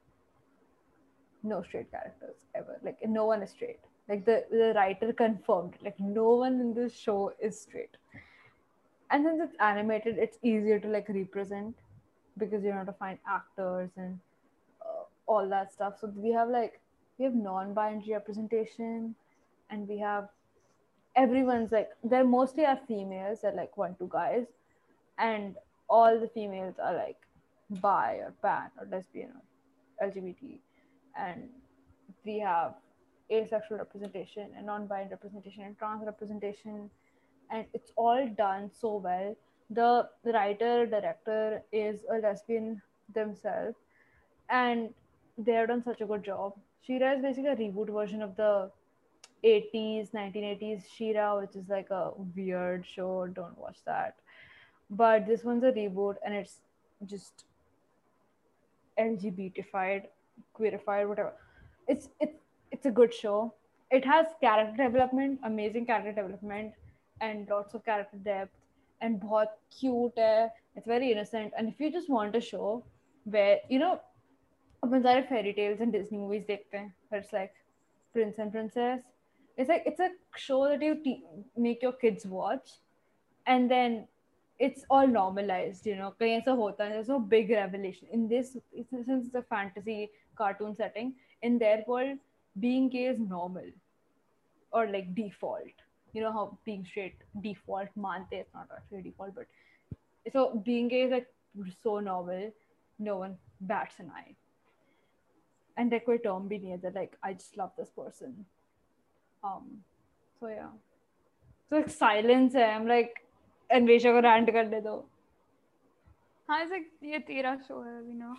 [1.42, 2.78] No straight characters ever.
[2.82, 6.94] Like no one is straight like the, the writer confirmed like no one in this
[6.96, 7.96] show is straight
[9.11, 11.75] and since it's animated it's easier to like represent
[12.37, 14.19] because you know to find actors and
[14.81, 15.95] uh, all that stuff.
[15.99, 16.79] So we have like
[17.17, 19.15] we have non-binary representation
[19.69, 20.29] and we have
[21.15, 24.45] everyone's like they're mostly are females they're like one two guys.
[25.17, 25.55] And
[25.89, 27.17] all the females are like
[27.81, 29.31] bi or pan or lesbian
[29.99, 30.59] or lgbt
[31.19, 31.49] and
[32.23, 32.75] we have
[33.31, 36.89] asexual representation and non-binary representation and trans representation
[37.51, 39.35] and it's all done so well.
[39.69, 42.81] The writer director is a lesbian
[43.13, 43.75] themselves
[44.49, 44.93] and
[45.37, 46.53] they have done such a good job.
[46.81, 48.71] She-Ra is basically a reboot version of the
[49.43, 53.27] 80s 1980s She-Ra which is like a weird show.
[53.27, 54.15] Don't watch that.
[54.89, 56.59] But this one's a reboot and it's
[57.05, 57.43] just
[58.97, 60.05] lgbtified
[60.57, 61.33] queerified whatever.
[61.87, 62.39] It's it's
[62.71, 63.53] it's a good show.
[63.91, 66.73] It has character development, amazing character development,
[67.20, 68.54] and lots of character depth,
[69.00, 70.50] and बहुत cute है.
[70.76, 71.52] It's very innocent.
[71.56, 72.84] And if you just want a show
[73.24, 73.98] where you know
[74.84, 77.52] अपन सारे fairy tales and Disney movies देखते हैं, where it's like
[78.12, 79.02] prince and princess.
[79.56, 81.24] It's like it's a show that you te-
[81.56, 82.72] make your kids watch,
[83.46, 84.08] and then
[84.58, 85.86] it's all normalized.
[85.86, 86.90] You know, कहीं ऐसा होता है.
[86.92, 88.56] There's no big revelation in this.
[88.90, 92.18] Since it's a fantasy cartoon setting, in their world
[92.58, 93.70] being gay is normal
[94.72, 95.85] or like default.
[96.12, 99.46] You know how being straight default mante is not actually default, but
[100.32, 101.28] so being gay is like
[101.82, 102.52] so normal,
[102.98, 104.34] no one bats an eye.
[105.76, 108.44] And like कोई term भी नहीं है that like I just love this person.
[109.42, 109.82] Um,
[110.38, 110.68] so yeah.
[111.70, 112.68] So like silence है.
[112.76, 113.14] I'm like
[113.70, 115.08] Anvesha को rant करने दो.
[116.48, 118.36] हाँ ऐसे ये तेरा शो है अभी ना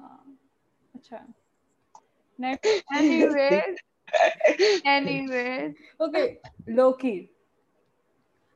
[0.00, 0.38] हाँ
[0.94, 1.26] अच्छा
[2.38, 2.82] Next.
[2.92, 3.78] anyways
[4.85, 7.29] anyways Okay, Loki.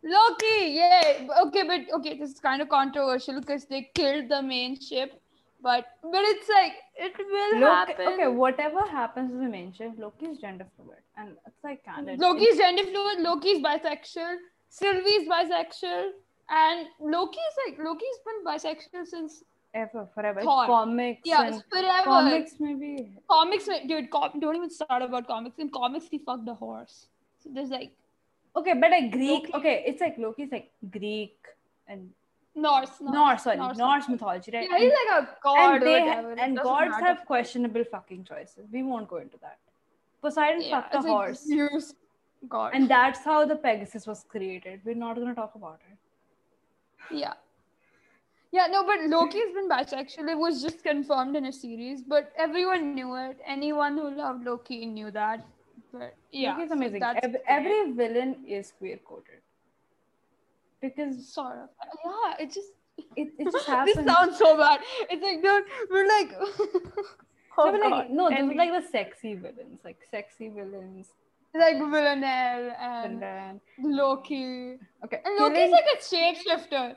[0.03, 1.27] Loki, yeah.
[1.45, 5.21] Okay, but okay, this is kind of controversial because they killed the main ship.
[5.61, 8.07] But but it's like it will Loki, happen.
[8.13, 12.17] okay, whatever happens to the main ship, Loki is gender fluid, and it's like canon.
[12.17, 14.35] Loki's gender fluid, Loki's bisexual,
[14.69, 16.11] Sylvie's bisexual,
[16.49, 20.41] and Loki's like Loki's been bisexual since ever forever.
[20.41, 21.21] Comics.
[21.25, 22.03] yeah, and forever.
[22.03, 23.11] comics maybe.
[23.29, 24.09] comics, dude.
[24.09, 25.59] Com- don't even start about comics.
[25.59, 27.07] In comics, he fucked a horse.
[27.43, 27.91] So there's like
[28.55, 29.43] Okay, but like Greek.
[29.43, 29.53] Loki.
[29.55, 31.37] Okay, it's like Loki's like Greek
[31.87, 32.09] and
[32.55, 33.43] Norse, Norse.
[33.43, 33.77] sorry, Norse.
[33.77, 34.67] Norse, mythology, right?
[34.69, 35.75] Yeah, he's like a god.
[35.75, 36.31] and they whatever.
[36.33, 37.05] And gods matter.
[37.05, 38.67] have questionable fucking choices.
[38.71, 39.59] We won't go into that.
[40.21, 41.93] Poseidon yeah, fucked a horse, Zeus,
[42.49, 42.71] god.
[42.73, 44.81] and that's how the Pegasus was created.
[44.83, 47.15] We're not gonna talk about it.
[47.15, 47.33] Yeah.
[48.51, 50.29] Yeah, no, but Loki's been bisexual.
[50.29, 53.37] It was just confirmed in a series, but everyone knew it.
[53.45, 55.45] Anyone who loved Loki knew that.
[55.91, 56.99] But yeah, Loki's amazing.
[56.99, 59.41] that's Ev- every villain is queer coded
[60.81, 61.69] because sort of.
[62.05, 62.71] Yeah, it just
[63.15, 64.81] it, it just this sounds so bad.
[65.09, 66.31] It's like, dude, we're like,
[67.61, 71.07] Oh, no, like, no, those like the sexy villains, like sexy villains.
[71.53, 74.77] like Villanelle and Loki.
[75.03, 76.95] okay, And Loki's killing- like a shapeshifter.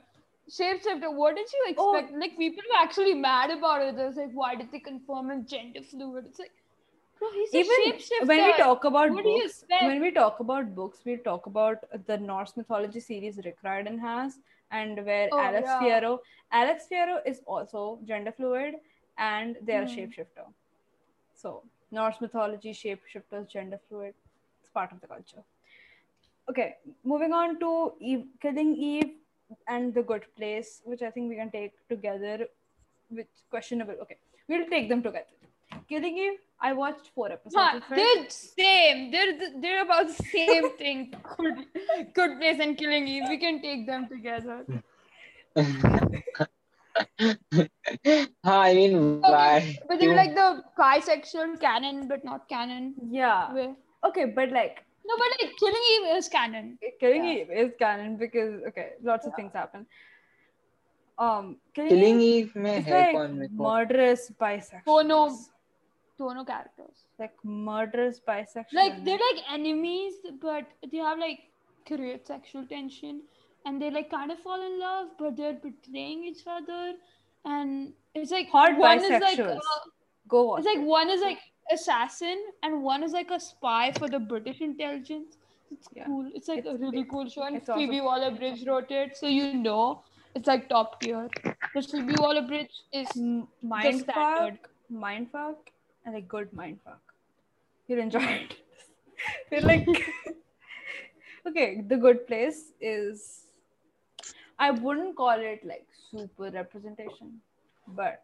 [0.50, 1.12] Shapeshifter.
[1.12, 1.94] What did you Oh.
[1.96, 2.18] expect?
[2.18, 3.94] Like people were actually mad about it.
[3.94, 6.26] Was like, why did they confirm him gender fluid?
[6.26, 6.50] It's like,
[7.18, 8.26] bro, he's a even shapeshifter.
[8.26, 11.46] when we talk about what do you books, when we talk about books, we talk
[11.46, 14.38] about the Norse mythology series Rick Riordan has,
[14.70, 15.80] and where Oh, Alex yeah.
[15.80, 16.18] Fierro,
[16.50, 18.74] Alex Fierro is also gender fluid,
[19.18, 19.94] and they are a Hmm.
[19.94, 20.46] shapeshifter.
[21.34, 24.14] So Norse mythology, shapeshifters, gender fluid,
[24.60, 25.42] it's part of the culture.
[26.50, 29.12] Okay, moving on to Eve, Killing Eve
[29.68, 32.46] and The Good Place, which I think we can take together,
[33.10, 33.94] which questionable.
[34.02, 34.16] Okay,
[34.48, 35.26] we'll take them together.
[35.88, 37.54] Killing Eve, I watched four episodes.
[37.56, 37.96] Huh, of it.
[37.96, 39.10] they're same.
[39.10, 41.14] They're they're about the same thing.
[41.38, 41.66] Good,
[42.14, 43.24] good place and killing Eve.
[43.28, 44.64] We can take them together.
[48.44, 49.78] I mean, why?
[49.88, 52.94] But they're you- like the bisexual canon, but not canon.
[53.10, 53.52] Yeah.
[53.54, 53.74] Way.
[54.04, 56.78] Okay, but like no, but like Killing Eve is canon.
[57.00, 57.32] Killing yeah.
[57.32, 59.86] Eve is canon because okay, lots of things happen.
[61.18, 64.84] Um, Killing, Killing Eve, Eve is like murderous bisexual.
[64.84, 65.36] Tono,
[66.18, 67.04] Tono characters.
[67.18, 68.72] Like murderous bisexual.
[68.72, 71.40] Like they're like enemies, but they have like
[71.86, 73.22] create sexual tension,
[73.66, 76.94] and they like kind of fall in love, but they're betraying each other,
[77.44, 79.32] and it's like Hard one bisexuals.
[79.32, 79.40] is like.
[79.40, 79.58] Uh,
[80.28, 80.60] Go watch.
[80.60, 81.38] It's like one is like
[81.72, 85.36] assassin and one is like a spy for the British intelligence.
[85.74, 86.06] It's Yeah.
[86.06, 86.30] cool.
[86.34, 89.26] It's like It's- a really cool show, and it's also- Phoebe Waller-Bridge wrote it, so
[89.34, 90.02] you know
[90.34, 91.22] it's like top tier.
[91.74, 94.58] But Phoebe Waller-Bridge is M- the Mindfuck,
[95.06, 95.72] mindfuck,
[96.04, 97.00] and like good mindfuck.
[97.88, 98.56] You'll enjoy it.
[99.50, 99.86] You're like,
[101.46, 103.24] okay, the good place is.
[104.58, 107.40] I wouldn't call it like super representation,
[107.88, 108.22] but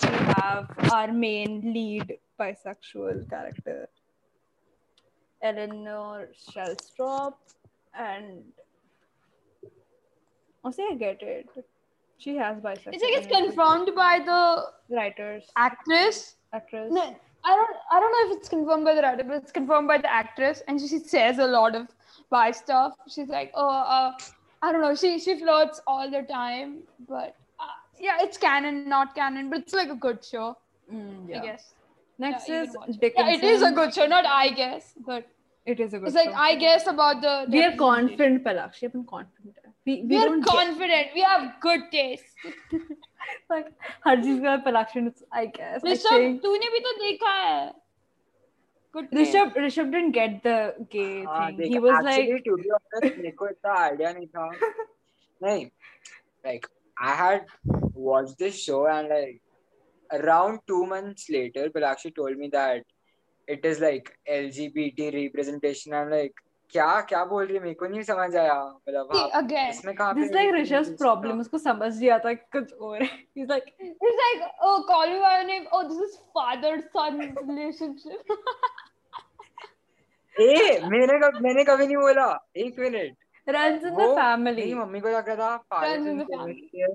[0.00, 3.88] we have our main lead bisexual character,
[5.42, 7.34] Eleanor Shellstrop,
[7.98, 8.42] and
[10.64, 11.48] also I get it.
[12.18, 12.94] She has bisexual.
[12.94, 16.36] It's like it's confirmed by the writers, actress.
[16.52, 16.92] actress.
[16.92, 17.76] No, I don't.
[17.90, 20.62] I don't know if it's confirmed by the writer, but it's confirmed by the actress,
[20.68, 21.88] and she says a lot of
[22.30, 22.94] bi stuff.
[23.08, 24.12] She's like, oh, uh,
[24.62, 24.94] I don't know.
[24.94, 27.36] She she flirts all the time, but
[28.01, 30.55] yeah, it's canon, not canon, but it's like a good show,
[30.93, 31.41] Mm, I yeah.
[31.45, 31.73] guess.
[32.19, 32.99] Next Yeah, you is can watch it.
[33.01, 33.27] Dickinson.
[33.27, 35.25] Yeah, it is a good show, not I guess, but
[35.71, 36.07] It is a good.
[36.07, 36.43] it's like show.
[36.43, 37.31] I guess about the.
[37.55, 37.77] We are representation.
[37.77, 38.87] confident, Palakshi.
[38.93, 39.55] I'm confident.
[39.85, 41.07] We, we, We are don't get- confident.
[41.17, 42.47] We have good taste.
[43.49, 43.67] like
[44.05, 45.03] हर चीज का Palakshi.
[45.11, 45.83] It's I guess.
[45.83, 47.73] I Rishabh think तूने भी तो देखा है.
[48.93, 49.35] Good taste.
[49.35, 50.57] Rishabh Rishabh didn't get the
[50.95, 51.57] gay हाँ, thing.
[51.57, 54.49] देख, He was actually, like to be honest, मेरे को इतना idea नहीं था.
[55.43, 55.69] नहीं,
[56.45, 57.45] like I had
[57.94, 59.40] watched this show and like
[60.10, 62.84] around two months later, Palakshi told me that
[63.48, 65.94] it is like LGBT representation.
[65.94, 66.34] I'm like,
[66.72, 68.54] क्या क्या बोल रही है मेरे को नहीं समझ आया
[68.88, 73.48] मतलब अगेन इसमें कहाँ दिस लाइक ऋषभ प्रॉब्लम उसको समझ दिया था कुछ और is
[73.48, 78.32] like is like oh call you by name oh this is father son relationship
[80.36, 82.26] a मैंने कब मैंने कभी नहीं बोला.
[82.56, 86.86] एक minute runs in the family mummy को लग रहा था father in the family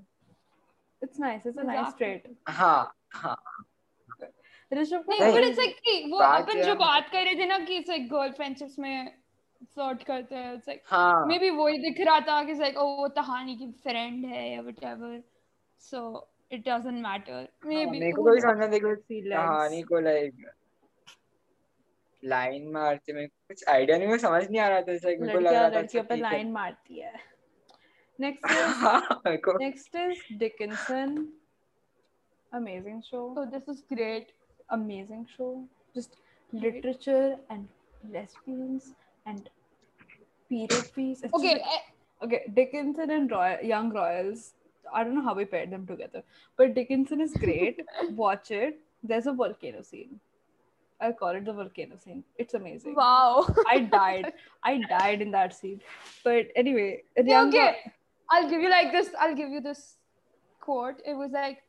[1.02, 1.46] it's nice.
[1.46, 3.38] It's a nice trait हाँ हाँ।
[4.72, 7.90] ऋषभ नहीं। बट इट्स लाइक वो अपन जो बात कर रहे थे ना कि इट्स
[7.90, 9.14] लाइक गर्ल फ्रेंडशिप्स में
[9.74, 10.82] फ्लर्ट करते हैं इट्स लाइक
[11.28, 14.50] मे बी वही दिख रहा था कि लाइक ओ oh, वो तहानी की फ्रेंड है
[14.54, 15.24] या whatever
[15.80, 20.46] so it doesn't matter मे मेरे को कोई समझ देखो तहानी को लाइक
[22.24, 25.40] लाइन मारते में कुछ आइडिया नहीं मैं समझ नहीं आ रहा था लाइक मेरे को
[25.40, 27.37] लग रहा था अच्छा लड़कियों पे लाइन मारती है।
[28.20, 31.30] Next is, next is Dickinson.
[32.54, 33.34] Amazing show.
[33.36, 34.32] So this is great.
[34.70, 35.64] Amazing show.
[35.94, 36.18] Just
[36.52, 37.68] literature and
[38.12, 38.94] lesbians
[39.26, 39.50] and
[40.50, 41.22] period piece.
[41.24, 41.56] It's okay.
[41.56, 42.46] Eh, okay.
[42.54, 44.54] Dickinson and Roy- Young Royals.
[44.94, 46.24] I don't know how we paired them together,
[46.56, 47.82] but Dickinson is great.
[48.12, 48.80] Watch it.
[49.04, 50.20] There's a volcano scene.
[51.00, 52.24] I call it the volcano scene.
[52.38, 52.96] It's amazing.
[52.96, 53.48] Wow.
[53.68, 54.34] I died.
[54.64, 55.82] I died in that scene.
[56.24, 57.60] But anyway, yeah, okay.
[57.86, 57.92] Ro-
[58.32, 59.98] I'll give you like this I'll give you this
[60.60, 61.64] quote it was like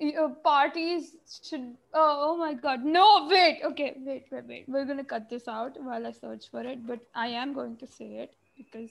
[0.00, 5.04] uh, parties should oh, oh my god no wait okay wait wait wait we're gonna
[5.04, 8.36] cut this out while i search for it but i am going to say it
[8.56, 8.90] because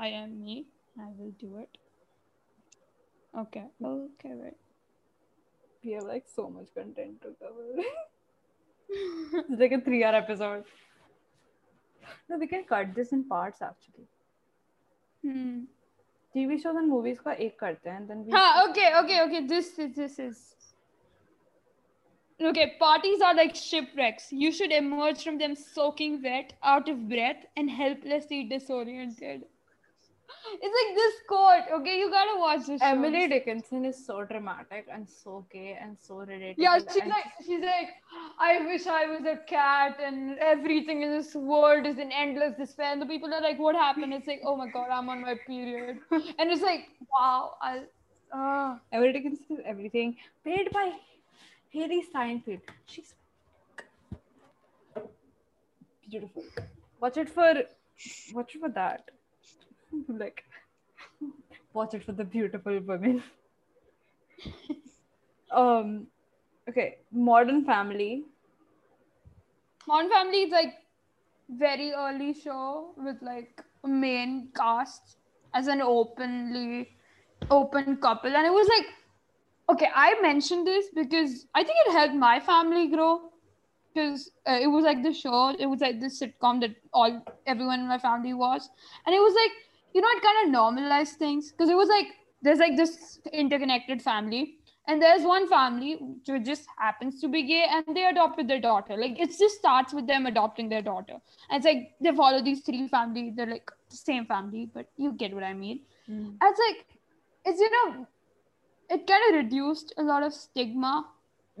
[0.00, 0.66] i am me
[1.00, 1.78] i will do it
[3.38, 4.56] okay okay wait
[5.84, 7.88] we have like so much content to cover.
[8.88, 10.64] it's like a three hour episode.
[12.28, 14.06] No, we can cut this in parts actually.
[15.22, 15.64] hmm.
[16.37, 19.77] TV shows and movies का एक करते हैं then we हाँ, okay okay okay this
[19.79, 20.53] is this is
[22.41, 24.31] okay, parties are like shipwrecks.
[24.31, 29.45] You should emerge from them soaking wet, out of breath, and helplessly disoriented.
[30.60, 31.80] It's like this quote.
[31.80, 32.80] Okay, you gotta watch this.
[32.82, 36.54] Emily Dickinson is so dramatic and so gay and so relatable.
[36.56, 37.90] Yeah, she's and like, she's like,
[38.38, 42.92] I wish I was a cat and everything in this world is an endless despair.
[42.92, 44.12] And the people are like, what happened?
[44.14, 45.98] It's like, oh my god, I'm on my period.
[46.38, 47.82] And it's like, wow, I,
[48.32, 50.16] uh, Emily Dickinson is everything.
[50.44, 50.92] Played by
[51.74, 52.60] Hailee Steinfeld.
[52.86, 53.14] She's
[56.10, 56.44] beautiful.
[57.00, 57.54] Watch it for
[58.32, 59.10] watch it for that.
[60.08, 60.44] like
[61.72, 63.22] watch it for the beautiful women.
[65.50, 66.06] um
[66.68, 68.24] okay, Modern Family.
[69.86, 70.74] Modern Family is like
[71.48, 75.16] very early show with like main cast
[75.54, 76.90] as an openly
[77.50, 78.34] open couple.
[78.36, 78.86] And it was like,
[79.70, 83.30] okay, I mentioned this because I think it helped my family grow
[83.94, 87.80] because uh, it was like the show, it was like the sitcom that all everyone
[87.80, 88.68] in my family was,
[89.06, 89.52] and it was like
[89.98, 92.14] you know it kind of normalized things because it was like
[92.48, 92.96] there's like this
[93.42, 94.54] interconnected family.
[94.90, 95.88] And there's one family
[96.26, 98.96] which just happens to be gay, and they adopted their daughter.
[99.00, 101.16] Like it just starts with them adopting their daughter.
[101.50, 103.34] And it's like they follow these three families.
[103.36, 105.80] They're like the same family, but you get what I mean.
[106.40, 106.86] And it's like
[107.44, 108.06] it's you know
[108.88, 111.06] it kind of reduced a lot of stigma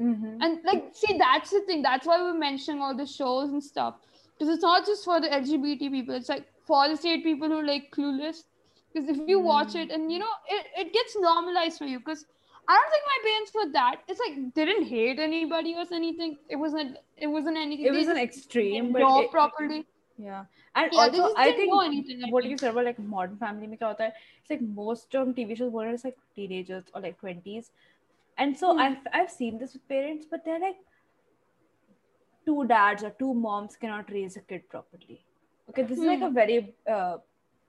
[0.00, 0.42] Mm-hmm.
[0.42, 3.96] and like see that's the thing that's why we're mentioning all the shows and stuff
[4.34, 7.66] because it's not just for the lgbt people it's like false state people who are
[7.66, 8.42] like clueless?
[8.92, 11.98] Because if you watch it and you know it, it gets normalized for you.
[11.98, 12.24] Because
[12.70, 14.02] i don't think my parents were that.
[14.08, 16.36] It's like didn't hate anybody or anything.
[16.48, 17.86] It wasn't it wasn't anything.
[17.92, 19.84] It was an extreme but it, properly.
[20.18, 20.44] yeah.
[20.74, 23.68] And yeah, also i think anything, what do you say about like modern family.
[23.70, 27.16] mein kya hota hai, it's like most of tv shows were like teenagers or like
[27.22, 27.70] 20s
[28.44, 28.82] and so mm.
[28.84, 30.84] I've, I've seen this with parents but they're like
[32.48, 35.20] two dads or two moms cannot raise a kid properly
[35.68, 36.34] okay this is like a Hmm.
[36.38, 37.16] very uh,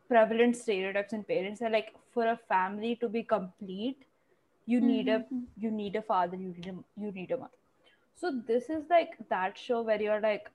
[0.08, 4.06] prevalent stereotypes in parents that like for a family to be complete
[4.66, 5.47] you need a Mhm.
[5.58, 7.52] you need a father you need a you need a mother.
[8.16, 10.50] So this is like that show where you're like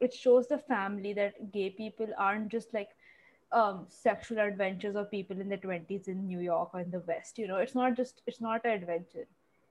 [0.00, 2.90] it shows the family that gay people aren't just like
[3.52, 7.38] um sexual adventures of people in the 20s in new york or in the west
[7.38, 7.56] you know?
[7.58, 9.26] It's not just it's not an adventure.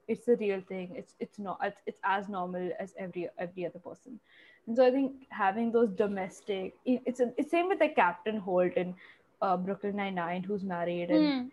[0.08, 0.94] It's a real thing.
[0.96, 4.20] It's it's not it's, it's as normal as every every other person
[4.66, 8.72] and so i think having those domestic, it's a, it's same with like captain holt
[8.76, 8.94] in
[9.42, 11.48] uh, brooklyn 99 who's married and Hmm.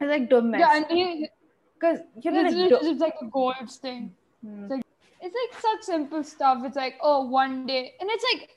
[0.00, 0.68] it's like domestic.
[0.70, 1.28] yeah and he,
[1.74, 4.10] because you know it's, like, it's, do- it's like a gold thing
[4.44, 4.66] Hmm.
[5.20, 6.58] it's like such simple stuff.
[6.64, 8.50] It's like, oh, one day, and it's like,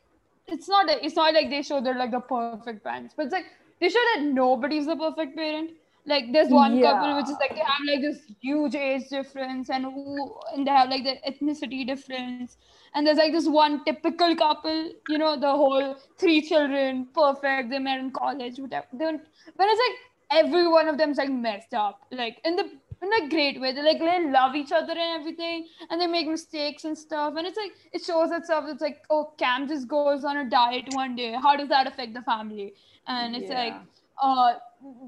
[0.48, 0.90] it's not.
[0.90, 3.46] A, it's not like they show they're like the perfect parents, but it's like
[3.80, 5.72] they show that nobody's the perfect parent.
[6.08, 9.86] Like there's one couple which is like they have like this huge age difference, and
[9.86, 12.58] who and they have like the ethnicity difference,
[12.96, 14.92] and there's like this one typical couple.
[15.08, 17.70] You know, the whole three children, perfect.
[17.72, 18.88] They met in college, whatever.
[18.94, 19.22] They don't,
[19.58, 22.66] but it's like every one of them's like messed up, like in the
[23.02, 23.74] in a great way.
[23.74, 27.36] They like they love each other and everything, and they make mistakes and stuff.
[27.38, 28.66] And it's like it shows itself.
[28.68, 31.34] It's like oh, Cam just goes on a diet one day.
[31.34, 32.74] How does that affect the family?
[33.08, 33.86] And it's like Yeah.
[34.22, 34.54] Uh,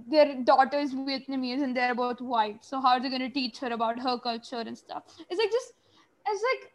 [0.10, 2.58] their daughter is Vietnamese and they're both white.
[2.58, 5.04] So how are they gonna teach her about her culture and stuff?
[5.30, 5.74] It's like just
[6.28, 6.72] it's like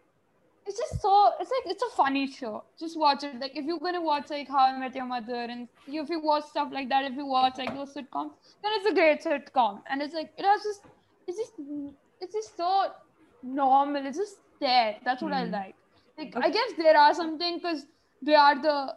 [0.66, 2.64] it's just so it's like it's a funny show.
[2.78, 3.38] Just watch it.
[3.40, 6.20] Like if you're gonna watch like How I Met Your Mother and you, if you
[6.20, 8.32] watch stuff like that, if you watch like those sitcoms,
[8.62, 9.82] then it's a great sitcom.
[9.88, 10.80] And it's like it has just
[11.26, 11.52] it's just
[12.20, 12.86] it's just so
[13.42, 14.06] normal.
[14.06, 14.96] It's just there.
[15.04, 15.50] That's what I Hmm.
[15.50, 15.74] like.
[16.18, 17.86] Like I guess there are something because
[18.22, 18.94] they are the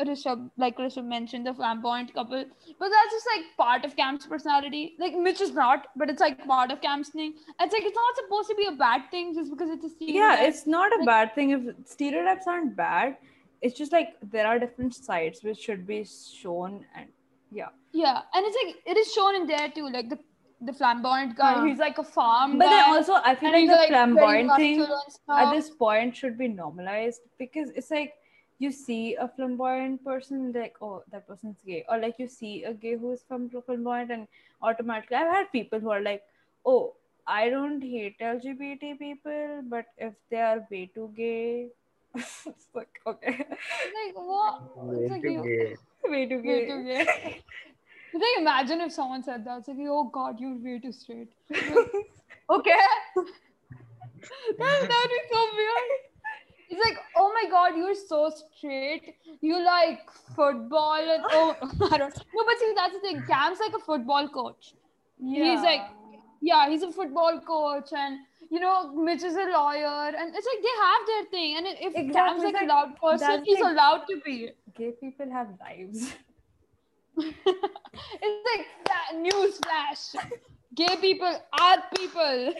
[0.00, 2.44] Rishabh, like Rishabh mentioned, the flamboyant couple.
[2.78, 4.94] But that's just like part of Cam's personality.
[4.98, 7.32] Like Mitch is not, but it's like part of Cam's thing.
[7.60, 10.20] It's like it's not supposed to be a bad thing just because it's a stereotype.
[10.38, 13.16] yeah it's not a Like- bad thing if stereotypes aren't bad
[13.62, 17.08] it's just like there are different sides which should be shown and
[17.50, 19.88] yeah Yeah, and it's like it is shown in there too.
[19.88, 20.18] Like the
[20.60, 21.64] the flamboyant guy, Huh.
[21.64, 22.70] he's like a farm but guy.
[22.70, 24.86] then also i feel like the like flamboyant thing
[25.38, 28.14] at this point should be normalized because it's like
[28.58, 32.72] you see a flamboyant person like oh that person's gay or like you see a
[32.72, 34.28] gay who is from flamboyant and
[34.62, 36.22] automatically i've had people who are like
[36.64, 36.94] oh
[37.26, 41.68] i don't hate lgbt people but if they are way too gay
[42.14, 44.62] it's like okay like what?
[44.92, 47.42] It's like you, way too gay way gay too gay.
[48.16, 49.58] It's like imagine if someone said that.
[49.58, 51.28] It's like, oh God, you're way too straight.
[51.52, 52.80] okay.
[54.58, 56.05] that that'd be so weird.
[56.68, 59.16] It's like, oh my God, you're so straight.
[59.40, 60.00] You like
[60.34, 61.56] football and oh,
[61.92, 62.14] I don't.
[62.16, 63.22] No, but see, that's the thing.
[63.26, 64.74] Cam's like a football coach.
[65.18, 65.44] Yeah.
[65.44, 65.80] He's like,
[66.40, 68.18] yeah, he's a football coach, and
[68.50, 71.56] you know, Mitch is a lawyer, and it's like they have their thing.
[71.56, 74.50] And if Exactly, Cam's like it's a loud person, he's like- allowed to be.
[74.74, 76.12] Gay people have lives.
[77.16, 80.30] it's like that news flash.
[80.74, 82.52] Gay people are people.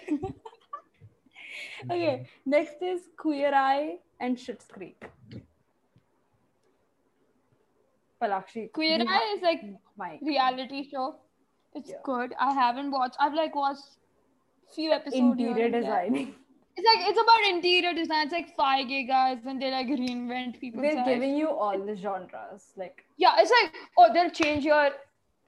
[1.84, 2.50] Okay, mm-hmm.
[2.50, 5.02] next is Queer Eye and Schitt's Creek.
[8.22, 8.72] Palakshi.
[8.72, 9.62] Queer you Eye is like
[9.96, 10.20] Mike.
[10.22, 11.16] reality show.
[11.74, 11.96] It's Yeah.
[12.04, 12.34] good.
[12.40, 13.16] I haven't watched.
[13.20, 13.98] I've like watched
[14.74, 15.20] few episodes.
[15.20, 15.80] Interior and there.
[15.82, 16.34] designing.
[16.78, 18.24] It's like it's about interior design.
[18.24, 20.82] It's like five gay guys and they like reinvent people.
[20.82, 21.08] They're lives.
[21.08, 22.72] giving you all the genres.
[22.76, 24.90] Like Yeah, it's like oh they'll change your.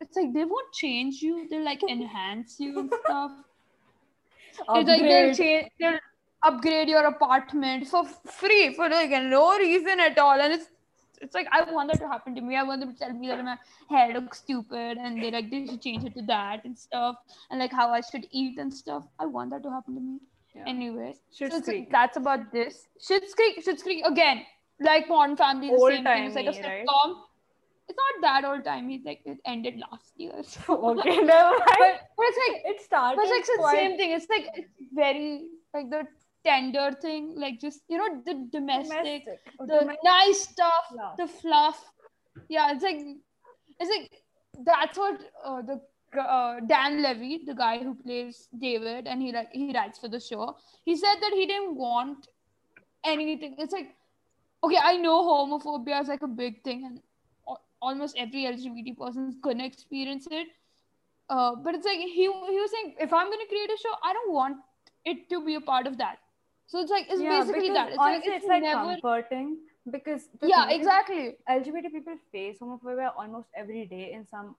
[0.00, 1.46] It's like they won't change you.
[1.50, 3.32] They'll like enhance you and stuff.
[4.58, 5.70] It's like they'll change.
[5.80, 5.98] They'll
[6.42, 10.66] upgrade your apartment for free for like no reason at all, and it's.
[11.20, 12.54] It's like I want that to happen to me.
[12.54, 13.56] I want them to tell me that my
[13.90, 17.16] hair looks stupid, and they like they should change it to that and stuff,
[17.50, 19.02] and like how I should eat and stuff.
[19.18, 20.20] I want that to happen to me.
[20.54, 20.62] Yeah.
[20.68, 22.86] Anyways, Schitt's so that's about this.
[23.00, 24.42] Schitt's Creek, Schitt's Creek again,
[24.80, 26.24] like Modern Family, the same thing.
[26.26, 26.86] It's like a right?
[26.86, 27.16] sitcom.
[27.88, 28.90] It's not that old time.
[28.90, 30.34] It's like it ended last year.
[30.42, 30.98] So.
[30.98, 31.62] okay, never mind.
[31.78, 33.16] but, but it's like it started.
[33.16, 34.10] but it's like the quite- same thing.
[34.12, 36.06] It's like it's very like the
[36.44, 39.24] tender thing, like just you know the domestic, domestic.
[39.60, 41.16] Oh, the domestic nice stuff, fluff.
[41.16, 41.84] the fluff.
[42.48, 43.00] Yeah, it's like
[43.80, 44.22] it's like
[44.64, 45.80] that's what uh, the
[46.20, 50.20] uh, Dan Levy, the guy who plays David, and he like he writes for the
[50.20, 50.56] show.
[50.84, 52.28] He said that he didn't want
[53.04, 53.56] anything.
[53.58, 53.94] It's like
[54.64, 57.00] okay, I know homophobia is like a big thing, and
[57.80, 60.48] almost every LGBT person is gonna experience it.
[61.28, 64.12] Uh, but it's like he he was saying, if I'm gonna create a show, I
[64.12, 64.56] don't want
[65.04, 66.18] it to be a part of that.
[66.68, 67.88] So it's like it's yeah, basically that.
[67.88, 68.84] It's honestly, like it's, it's, like never.
[68.92, 69.56] comforting
[69.90, 71.36] because Yeah, exactly.
[71.48, 74.54] LGBT people face homophobia almost every day in some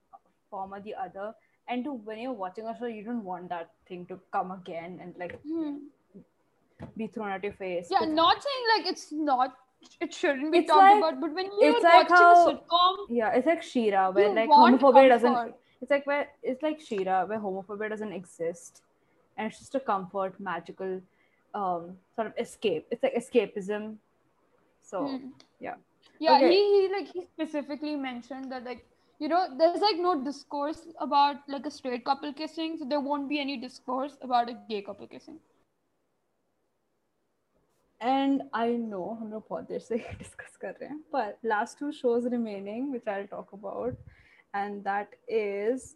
[0.50, 1.34] form or the other.
[1.68, 5.00] And to when you're watching a show, you don't want that thing to come again
[5.04, 5.76] and like Hmm.
[6.98, 7.88] be thrown at your face.
[7.92, 9.56] Yeah, not saying like it's not.
[10.02, 12.56] It shouldn't be It's talked like- about, but when you're it's like watching how- a
[12.56, 15.54] sitcom, yeah, it's like She-Ra, where like homophobia doesn't.
[15.82, 18.82] It's like where it's like She-Ra, where homophobia doesn't exist,
[19.38, 21.00] and it's just a comfort, magical,
[21.55, 22.87] um, sort of escape.
[22.91, 23.97] It's like escapism.
[24.83, 25.29] So Hmm.
[25.61, 25.77] yeah.
[26.21, 26.51] Yeah, Okay.
[26.51, 28.85] he, he like he specifically mentioned that like
[29.21, 33.29] you know there's like no discourse about like a straight couple kissing, so there won't
[33.29, 35.41] be any discourse about a gay couple kissing.
[38.01, 41.91] And I know हम लोग बहुत देर से discuss कर रहे हैं पर last to
[41.93, 43.99] shows remaining which I talk about
[44.57, 45.95] and that is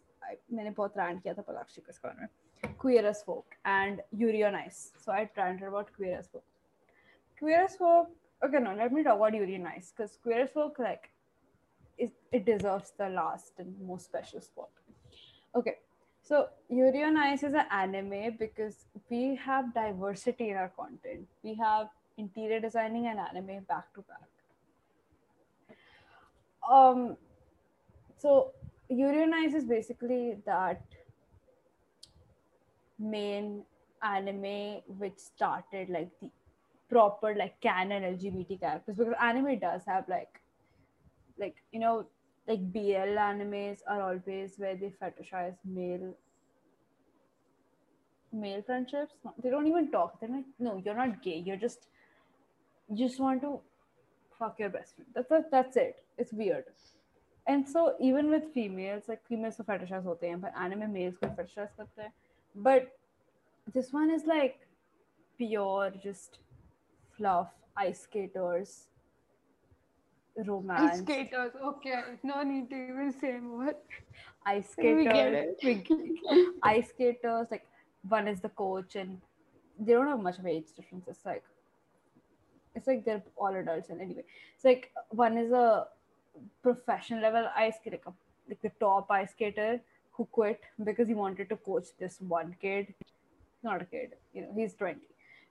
[0.53, 2.27] मैंने बहुत रैंट किया था पलाक्षी को इसके बारे में
[2.78, 4.92] queer as folk and Yuri on Ice.
[5.02, 6.44] So I ranted about queer as folk.
[7.38, 8.08] Queer as folk.
[8.44, 11.10] Okay, no, let me talk about Yuri on Ice because queer as folk like
[11.98, 14.68] it, it deserves the last and most special spot.
[15.54, 15.76] Okay,
[16.22, 21.26] so Yuri on Ice is an anime because we have diversity in our content.
[21.42, 25.76] We have interior designing and anime back to back.
[26.70, 27.16] Um,
[28.16, 28.52] so
[28.88, 30.82] Yuri on Ice is basically that
[33.03, 33.63] main
[34.03, 36.29] anime which started like the
[36.89, 40.41] proper like canon LGBT characters because anime does have like
[41.39, 42.05] like you know
[42.47, 46.13] like BL animes are always where they fetishize male
[48.31, 49.13] male friendships.
[49.23, 50.19] No, they don't even talk.
[50.19, 51.43] They're like, no, you're not gay.
[51.45, 51.87] You're just
[52.89, 53.59] you just want to
[54.37, 55.09] fuck your best friend.
[55.13, 56.03] That's that's, that's it.
[56.17, 56.65] It's weird.
[57.47, 61.35] And so even with females, like females को fetishize होते हैं, but anime males को
[61.35, 62.11] fetishize करते हैं.
[62.54, 62.96] But
[63.72, 64.66] this one is like
[65.38, 66.38] pure just
[67.16, 68.88] fluff, ice skaters,
[70.46, 70.94] romance.
[70.94, 73.74] Ice skaters, okay, no need to even say more.
[74.44, 75.04] ice We skaters.
[75.04, 75.32] get
[75.90, 76.58] it.
[76.62, 77.66] ice skaters, like
[78.08, 79.20] one is the coach, and
[79.78, 81.06] they don't have much of age difference.
[81.08, 81.42] It's like
[82.74, 84.24] it's like they're all adults, and anyway,
[84.54, 85.86] it's like one is a
[86.62, 89.80] professional level ice skater, like, a- like the top ice skater
[90.16, 92.94] who quit because he wanted to coach this one kid.
[93.62, 95.08] Not a kid, you know, he's twenty.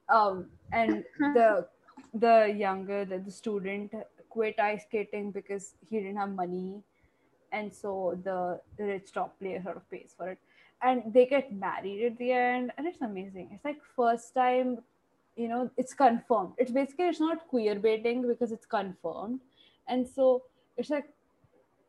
[0.09, 1.67] Um, and the
[2.13, 3.93] the younger the, the student
[4.29, 6.81] quit ice skating because he didn't have money.
[7.51, 10.39] And so the rich top player sort of pays for it.
[10.81, 13.49] And they get married at the end and it's amazing.
[13.53, 14.79] It's like first time
[15.35, 16.53] you know it's confirmed.
[16.57, 19.39] It's basically it's not queer baiting because it's confirmed.
[19.87, 20.43] And so
[20.77, 21.09] it's like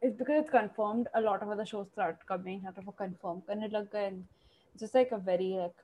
[0.03, 3.43] it's because it's confirmed a lot of other shows start coming out of a confirmed
[3.47, 4.23] karne lag gaye, and
[4.73, 5.80] it's just like a very like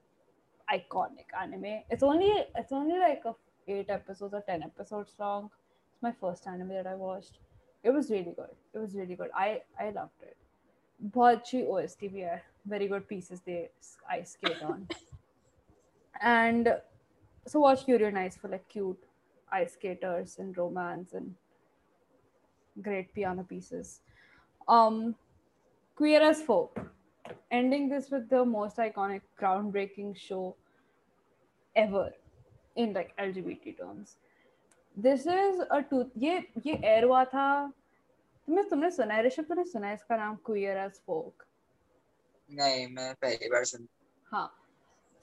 [0.75, 3.35] iconic anime it's only it's only like a
[3.67, 5.49] eight episodes or ten episodes long
[5.91, 7.39] it's my first anime that i watched
[7.83, 10.37] it was really good it was really good i i loved it
[11.03, 13.69] बहुत अच्छी OST भी है very good pieces they
[14.13, 14.87] I skate on
[16.21, 16.69] and
[17.47, 19.03] so watch Yuri on Ice for like cute
[19.57, 21.35] ice skaters and romance and
[22.81, 24.01] great piano pieces.
[24.69, 25.15] Um,
[25.97, 26.79] Queer as Folk,
[27.51, 30.55] ending this with the most iconic, groundbreaking show
[31.75, 32.11] ever
[32.75, 34.17] in like LGBT terms.
[34.97, 37.47] This is a two ये ये air हुआ था
[38.47, 41.45] तुमने तुमने सुना है ऋषभ तुमने सुना है इसका नाम Queer as Folk
[42.49, 43.87] नहीं मैं पहली बार सुन
[44.33, 44.47] हाँ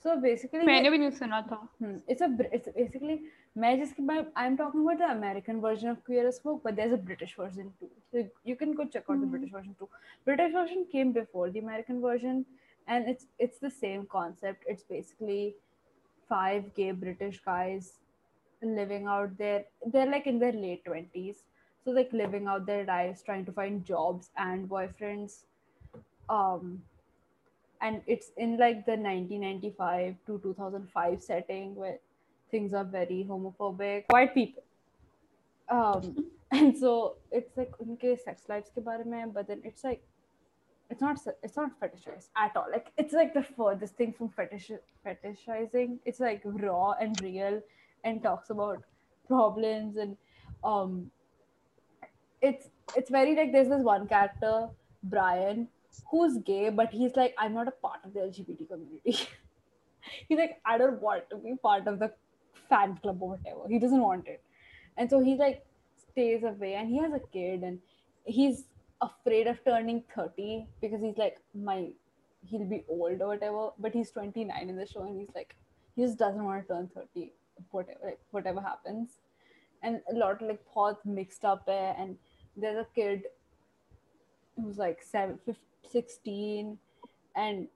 [0.05, 1.97] so basically मैंने भी नहीं सुना था Hmm.
[2.09, 3.21] It's a Br- it's basically
[3.64, 7.74] I'm talking about the American version of Queer as Folk, but there's a British version
[7.80, 7.90] too.
[8.12, 9.22] So you can go check out mm-hmm.
[9.22, 9.56] the British hmm.
[9.56, 9.90] version too.
[10.26, 12.46] British version came before the American version,
[12.88, 14.64] and it's it's the same concept.
[14.68, 15.56] It's basically
[16.30, 17.94] five gay British guys
[18.62, 19.66] living out there.
[19.86, 21.44] They're like in their late twenties,
[21.84, 25.44] so like living out their lives, trying to find jobs and boyfriends.
[26.30, 26.82] Um,
[27.82, 32.00] and it's in like the 1995 to 2005 setting where
[32.52, 34.06] things are very homophobic.
[34.10, 34.64] White people.
[35.70, 40.02] Um and so it's like unke sex lives bare mein but then it's like
[40.90, 42.68] it's not it's not fetishized at all.
[42.72, 44.72] Like it's like the furthest thing from fetish
[45.06, 45.98] fetishizing.
[46.06, 47.62] It's like raw and real
[48.04, 48.84] and talks about
[49.28, 50.16] problems and
[50.64, 51.12] um
[52.42, 54.70] it's it's very like there's this one character
[55.04, 55.68] brian
[56.10, 59.28] who's gay but he's like i'm not a part of the lgbt community.
[60.30, 62.14] He's like i don't want to be part of the
[62.70, 64.42] fan club or whatever he doesn't want it.
[64.98, 65.66] And so he like
[66.12, 67.80] stays away and he has a kid and
[68.26, 68.66] he's
[69.02, 71.90] afraid of turning 30 because he's like my
[72.46, 75.56] he'll be old or whatever but he's 29 in the show and he's like
[75.96, 77.32] he just doesn't want to turn 30
[77.72, 79.20] whatever like, whatever happens.
[79.84, 82.18] And a lot of like thoughts mixed up there and
[82.56, 83.24] there's a kid
[84.56, 86.78] who's like seven, 15, 16
[87.36, 87.68] and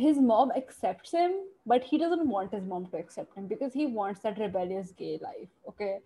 [0.00, 1.32] his mom accepts him
[1.66, 5.18] but he doesn't want his mom to accept him because he wants that rebellious gay
[5.22, 5.98] life okay?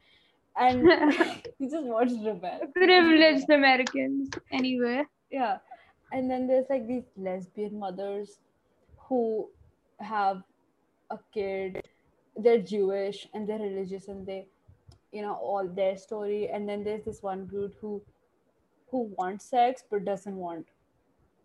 [0.57, 0.89] And
[1.59, 2.61] he just wants to rebel.
[2.75, 5.05] Privileged Americans anyway.
[5.31, 5.59] Yeah.
[6.13, 8.39] And then there's like these lesbian mothers
[8.97, 9.49] who
[10.01, 10.43] have
[11.11, 11.83] a kid.
[12.37, 14.47] They're jewish and they're religious and they
[15.13, 16.49] you know all their story.
[16.49, 18.03] And then there's this one dude who
[18.91, 20.67] who wants sex but doesn't want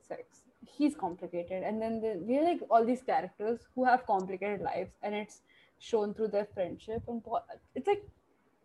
[0.07, 0.41] sex
[0.77, 1.63] he's complicated.
[1.63, 5.41] And then the, we are like all these characters who have complicated lives and it's
[5.79, 7.21] shown through their friendship and
[7.73, 8.03] it's like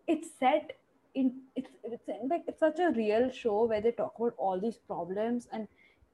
[0.06, 0.76] it's set
[1.14, 4.58] in it's it's in, like it's such a real show where they talk about all
[4.58, 5.68] these problems and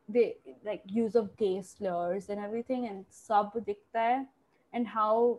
[0.08, 4.26] they like use of gay slurs and everything and sub dikta
[4.74, 5.38] and how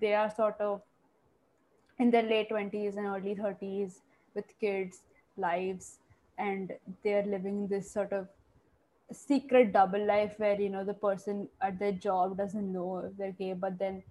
[0.00, 0.82] they are sort of
[1.98, 4.00] in their late 20s and early 30s
[4.34, 5.02] with kids
[5.36, 5.98] lives
[6.38, 6.72] and
[7.04, 8.26] they're living this sort of
[9.12, 13.32] secret double life where you know the person at their job doesn't know if they're
[13.32, 14.02] gay but then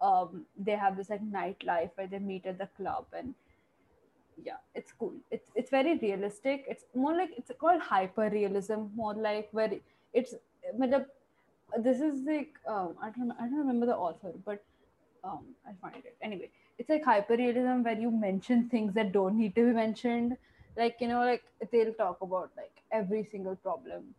[0.00, 3.34] um, they have this like nightlife where they meet at the club and
[4.42, 5.14] yeah it's cool.
[5.30, 6.64] It's it's very realistic.
[6.68, 9.72] It's more like it's called hyper realism more like where
[10.12, 10.34] it's
[11.78, 14.62] this is like um, I don't I don't remember the author but
[15.24, 16.16] um, I'll find it.
[16.22, 20.36] Anyway it's like hyper realism where you mention things that don't need to be mentioned.
[20.76, 24.14] Like you know like they'll talk about like every single problem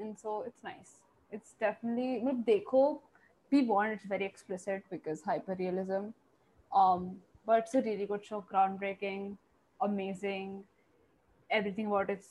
[0.00, 0.96] and so it's nice.
[1.30, 3.00] It's definitely look dekho
[3.52, 6.12] we want it's very explicit because hyperrealism.
[6.74, 9.36] Um but it's a really good show groundbreaking
[9.82, 10.64] amazing
[11.50, 12.28] everything about it's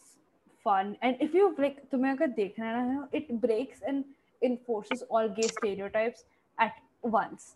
[0.63, 0.97] fun.
[1.01, 4.05] And if you like tumhe agar dekhna hai na it breaks and
[4.49, 6.25] enforces all gay stereotypes
[6.57, 7.55] at once.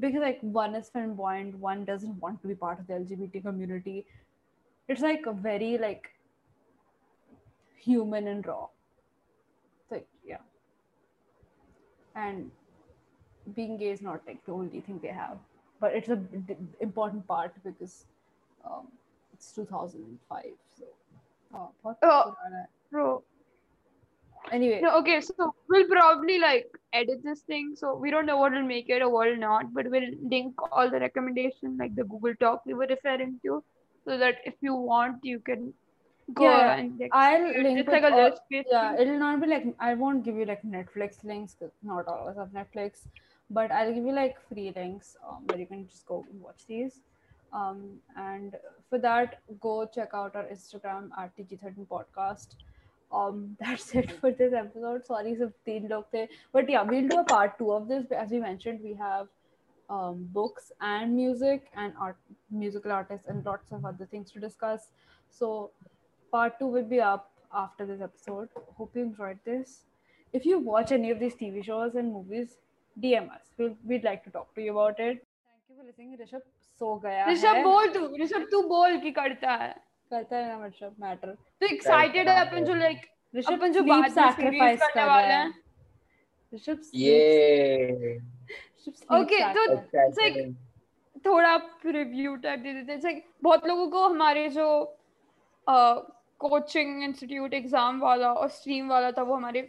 [0.00, 4.06] Because like one is flamboyant one doesn't want to be part of the lgbt community.
[4.88, 6.10] It's like a very like
[7.86, 8.66] human and raw
[9.90, 10.42] like yeah
[12.16, 12.50] and
[13.54, 15.38] being gay is not like the only thing they have.
[15.80, 18.06] But it's a d- important part because
[18.64, 18.88] um,
[19.32, 20.44] it's 2005
[20.78, 20.84] so
[21.54, 22.34] uh, oh,
[22.90, 23.22] bro.
[24.52, 24.80] Anyway.
[24.80, 27.74] No okay so we'll probably like edit this thing.
[27.76, 30.54] So we don't know what will make it or what will not but we'll link
[30.72, 33.62] all the recommendation like the google Talk we were referring to
[34.06, 35.72] so that if you want you can
[36.34, 38.72] go Yeah, and like, I'll it's link like a all- list basically.
[38.72, 42.38] yeah it'll not be like i won't give you like netflix links, not all of
[42.38, 43.06] us netflix
[43.50, 46.66] but i'll give you like free links um, where you can just go and watch
[46.66, 47.00] these.
[47.52, 48.56] Um, and
[48.90, 52.56] for that go check out our instagram at tg13 podcast.
[53.12, 55.06] Um, that's it for this episode.
[55.06, 58.10] Sorry so teen log the but yeah we'll do a part two of this.
[58.10, 59.28] As we mentioned we have
[59.88, 62.16] um, books and music and art
[62.50, 64.88] musical artists and lots of other things to discuss.
[65.30, 65.70] So
[66.32, 68.48] part two will be up after this episode.
[68.76, 69.84] Hope you enjoyed this.
[70.34, 72.58] If you watch any of these TV shows and movies,
[72.96, 73.42] DM us.
[73.58, 75.24] We'll, we'd like to talk to you about it.
[75.48, 76.16] Thank you for listening.
[76.18, 76.42] Rishabh
[76.80, 79.74] सो गया ऋषभ है बोल तू ऋषभ तू बोल की करता है
[80.10, 83.06] करता है ना ऋषभ मैटर तो एक्साइटेड है अपन जो लाइक
[83.36, 85.54] ऋषभ अपन जो sleep बाद series करने कर वाले है हैं
[86.54, 88.18] ऋषभ sleep- ये
[88.86, 89.78] Okay, तो-
[90.18, 90.54] like-
[91.26, 91.54] थोड़ा
[91.86, 94.66] रिव्यू टाइप दे देते हैं बहुत लोगों को हमारे जो
[96.40, 99.60] कोचिंग इंस्टीट्यूट एग्ज़ाम वाला और स्ट्रीम वाला था वो हमारे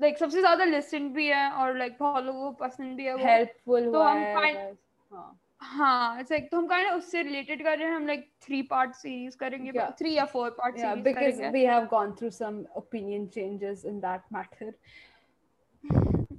[0.00, 3.24] लाइक सबसे ज़्यादा लिसन भी है और लाइक बहुत लोगों को पसंद भी है वो
[3.26, 4.76] helpful तो हम है kind-
[5.12, 8.62] हाँ हाँ इट्स लाइक तो हम of उससे रिलेटेड कर रहे हैं हम लाइक थ्री
[8.70, 9.90] पार्ट सीरीज़ करेंगे Yeah.
[9.98, 13.84] थ्री या four part yeah series because करेंगे we have gone through some opinion changes
[13.92, 14.72] in that matter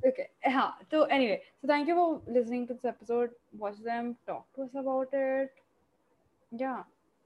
[0.08, 0.72] okay huh.
[0.92, 3.32] so anyway so thank you for listening to this episode
[3.64, 5.64] watch them talk to us about it
[6.52, 6.84] yeah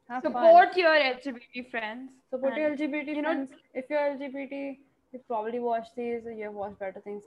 [0.10, 0.34] have fun.
[0.34, 4.78] support your LGBT friends support your lgbt you know- if you're lgbt
[5.12, 7.24] you've probably watched these or you've watched better things.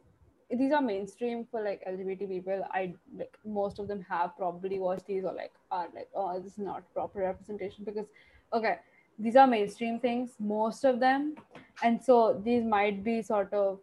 [0.51, 2.65] These are mainstream for like lgbt people.
[2.71, 6.53] I like most of them have probably watched these or like are like oh this
[6.53, 8.07] is not proper representation because
[8.53, 8.79] okay
[9.19, 11.37] these are mainstream things most of them.
[11.83, 13.79] And so these might be sort of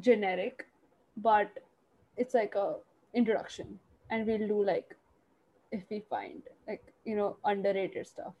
[0.00, 0.66] generic
[1.16, 1.50] but
[2.16, 2.74] it's like a
[3.14, 3.78] introduction.
[4.10, 4.94] And we'll do like
[5.72, 8.34] if we find like you know underrated stuff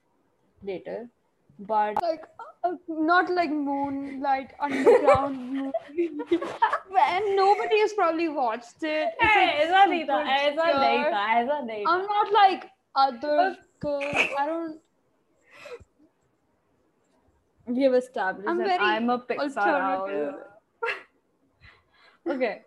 [0.62, 1.08] later.
[1.58, 2.24] But like
[2.64, 6.10] uh, not like moonlight underground movie.
[7.00, 9.12] And nobody has probably watched it.
[9.20, 10.74] It's like it's not it's not it's not
[11.86, 14.16] i'm not like other girls.
[14.38, 14.80] I don't
[17.66, 20.34] we have established I'm that i'm a pixar
[22.28, 22.62] okay.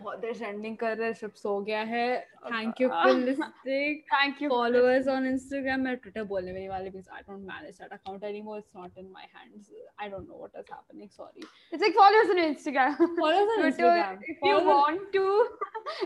[0.00, 2.06] बहुत देर trending कर रहे trips हो गया है।
[2.44, 7.08] Thank you for listing thank you followers on Instagram मैं Twitter बोलने नहीं वाले because
[7.16, 9.70] I don't manage that account anymore it's not in my hands
[10.00, 14.22] I don't know what is happening sorry it's like followers on Instagram followers on Instagram
[14.30, 15.26] if you want to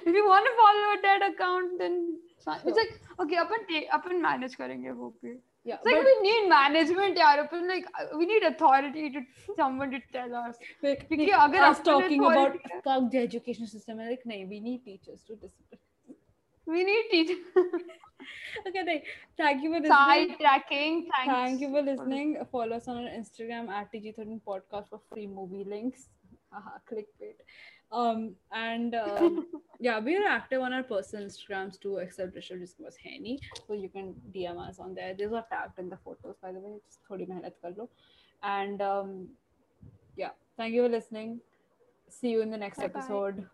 [0.07, 2.01] if you want to follow that account then
[2.31, 6.50] it's like okay अपन अपन manage करेंगे वो भी। yeah It's like but we need
[6.54, 7.86] management यार अपन like
[8.22, 9.22] we need authority to
[9.60, 10.58] someone to tell us.
[10.88, 14.10] like क्योंकि नहीं, अगर us upon talking about authority है- fuck the education system है
[14.12, 15.82] like नहीं we need teachers to discipline
[16.74, 17.40] We need teachers.
[18.68, 19.08] okay thank,
[19.40, 21.00] thank you for listening Side tracking.
[21.16, 21.32] Thanks.
[21.32, 22.30] Thank you for listening.
[22.54, 26.06] Follow us on our Instagram at TG13 Podcast for free movie links.
[26.54, 27.44] Haha, clickbait.
[27.92, 29.46] Um and um,
[29.80, 33.40] yeah, we are active on our personal Instagrams too, except Rishabh just was Henny.
[33.68, 35.14] So you can DM us on there.
[35.14, 36.78] These are tagged in the photos, by the way.
[36.86, 37.88] Just थोड़ी मेहनत कर लो.
[38.44, 39.28] And um,
[40.18, 41.40] yeah, thank you for listening.
[42.10, 43.00] See you in the next Bye-bye.
[43.00, 43.46] episode.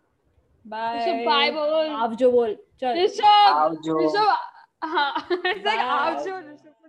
[0.64, 0.96] Bye.
[0.98, 1.88] Rishabh bye बोल.
[2.00, 4.36] आप जो बोल चल ऋषभ आओ जो ऋषभ
[4.84, 5.78] हाँ it's like Bye.
[5.78, 6.83] आप जो ऋषभ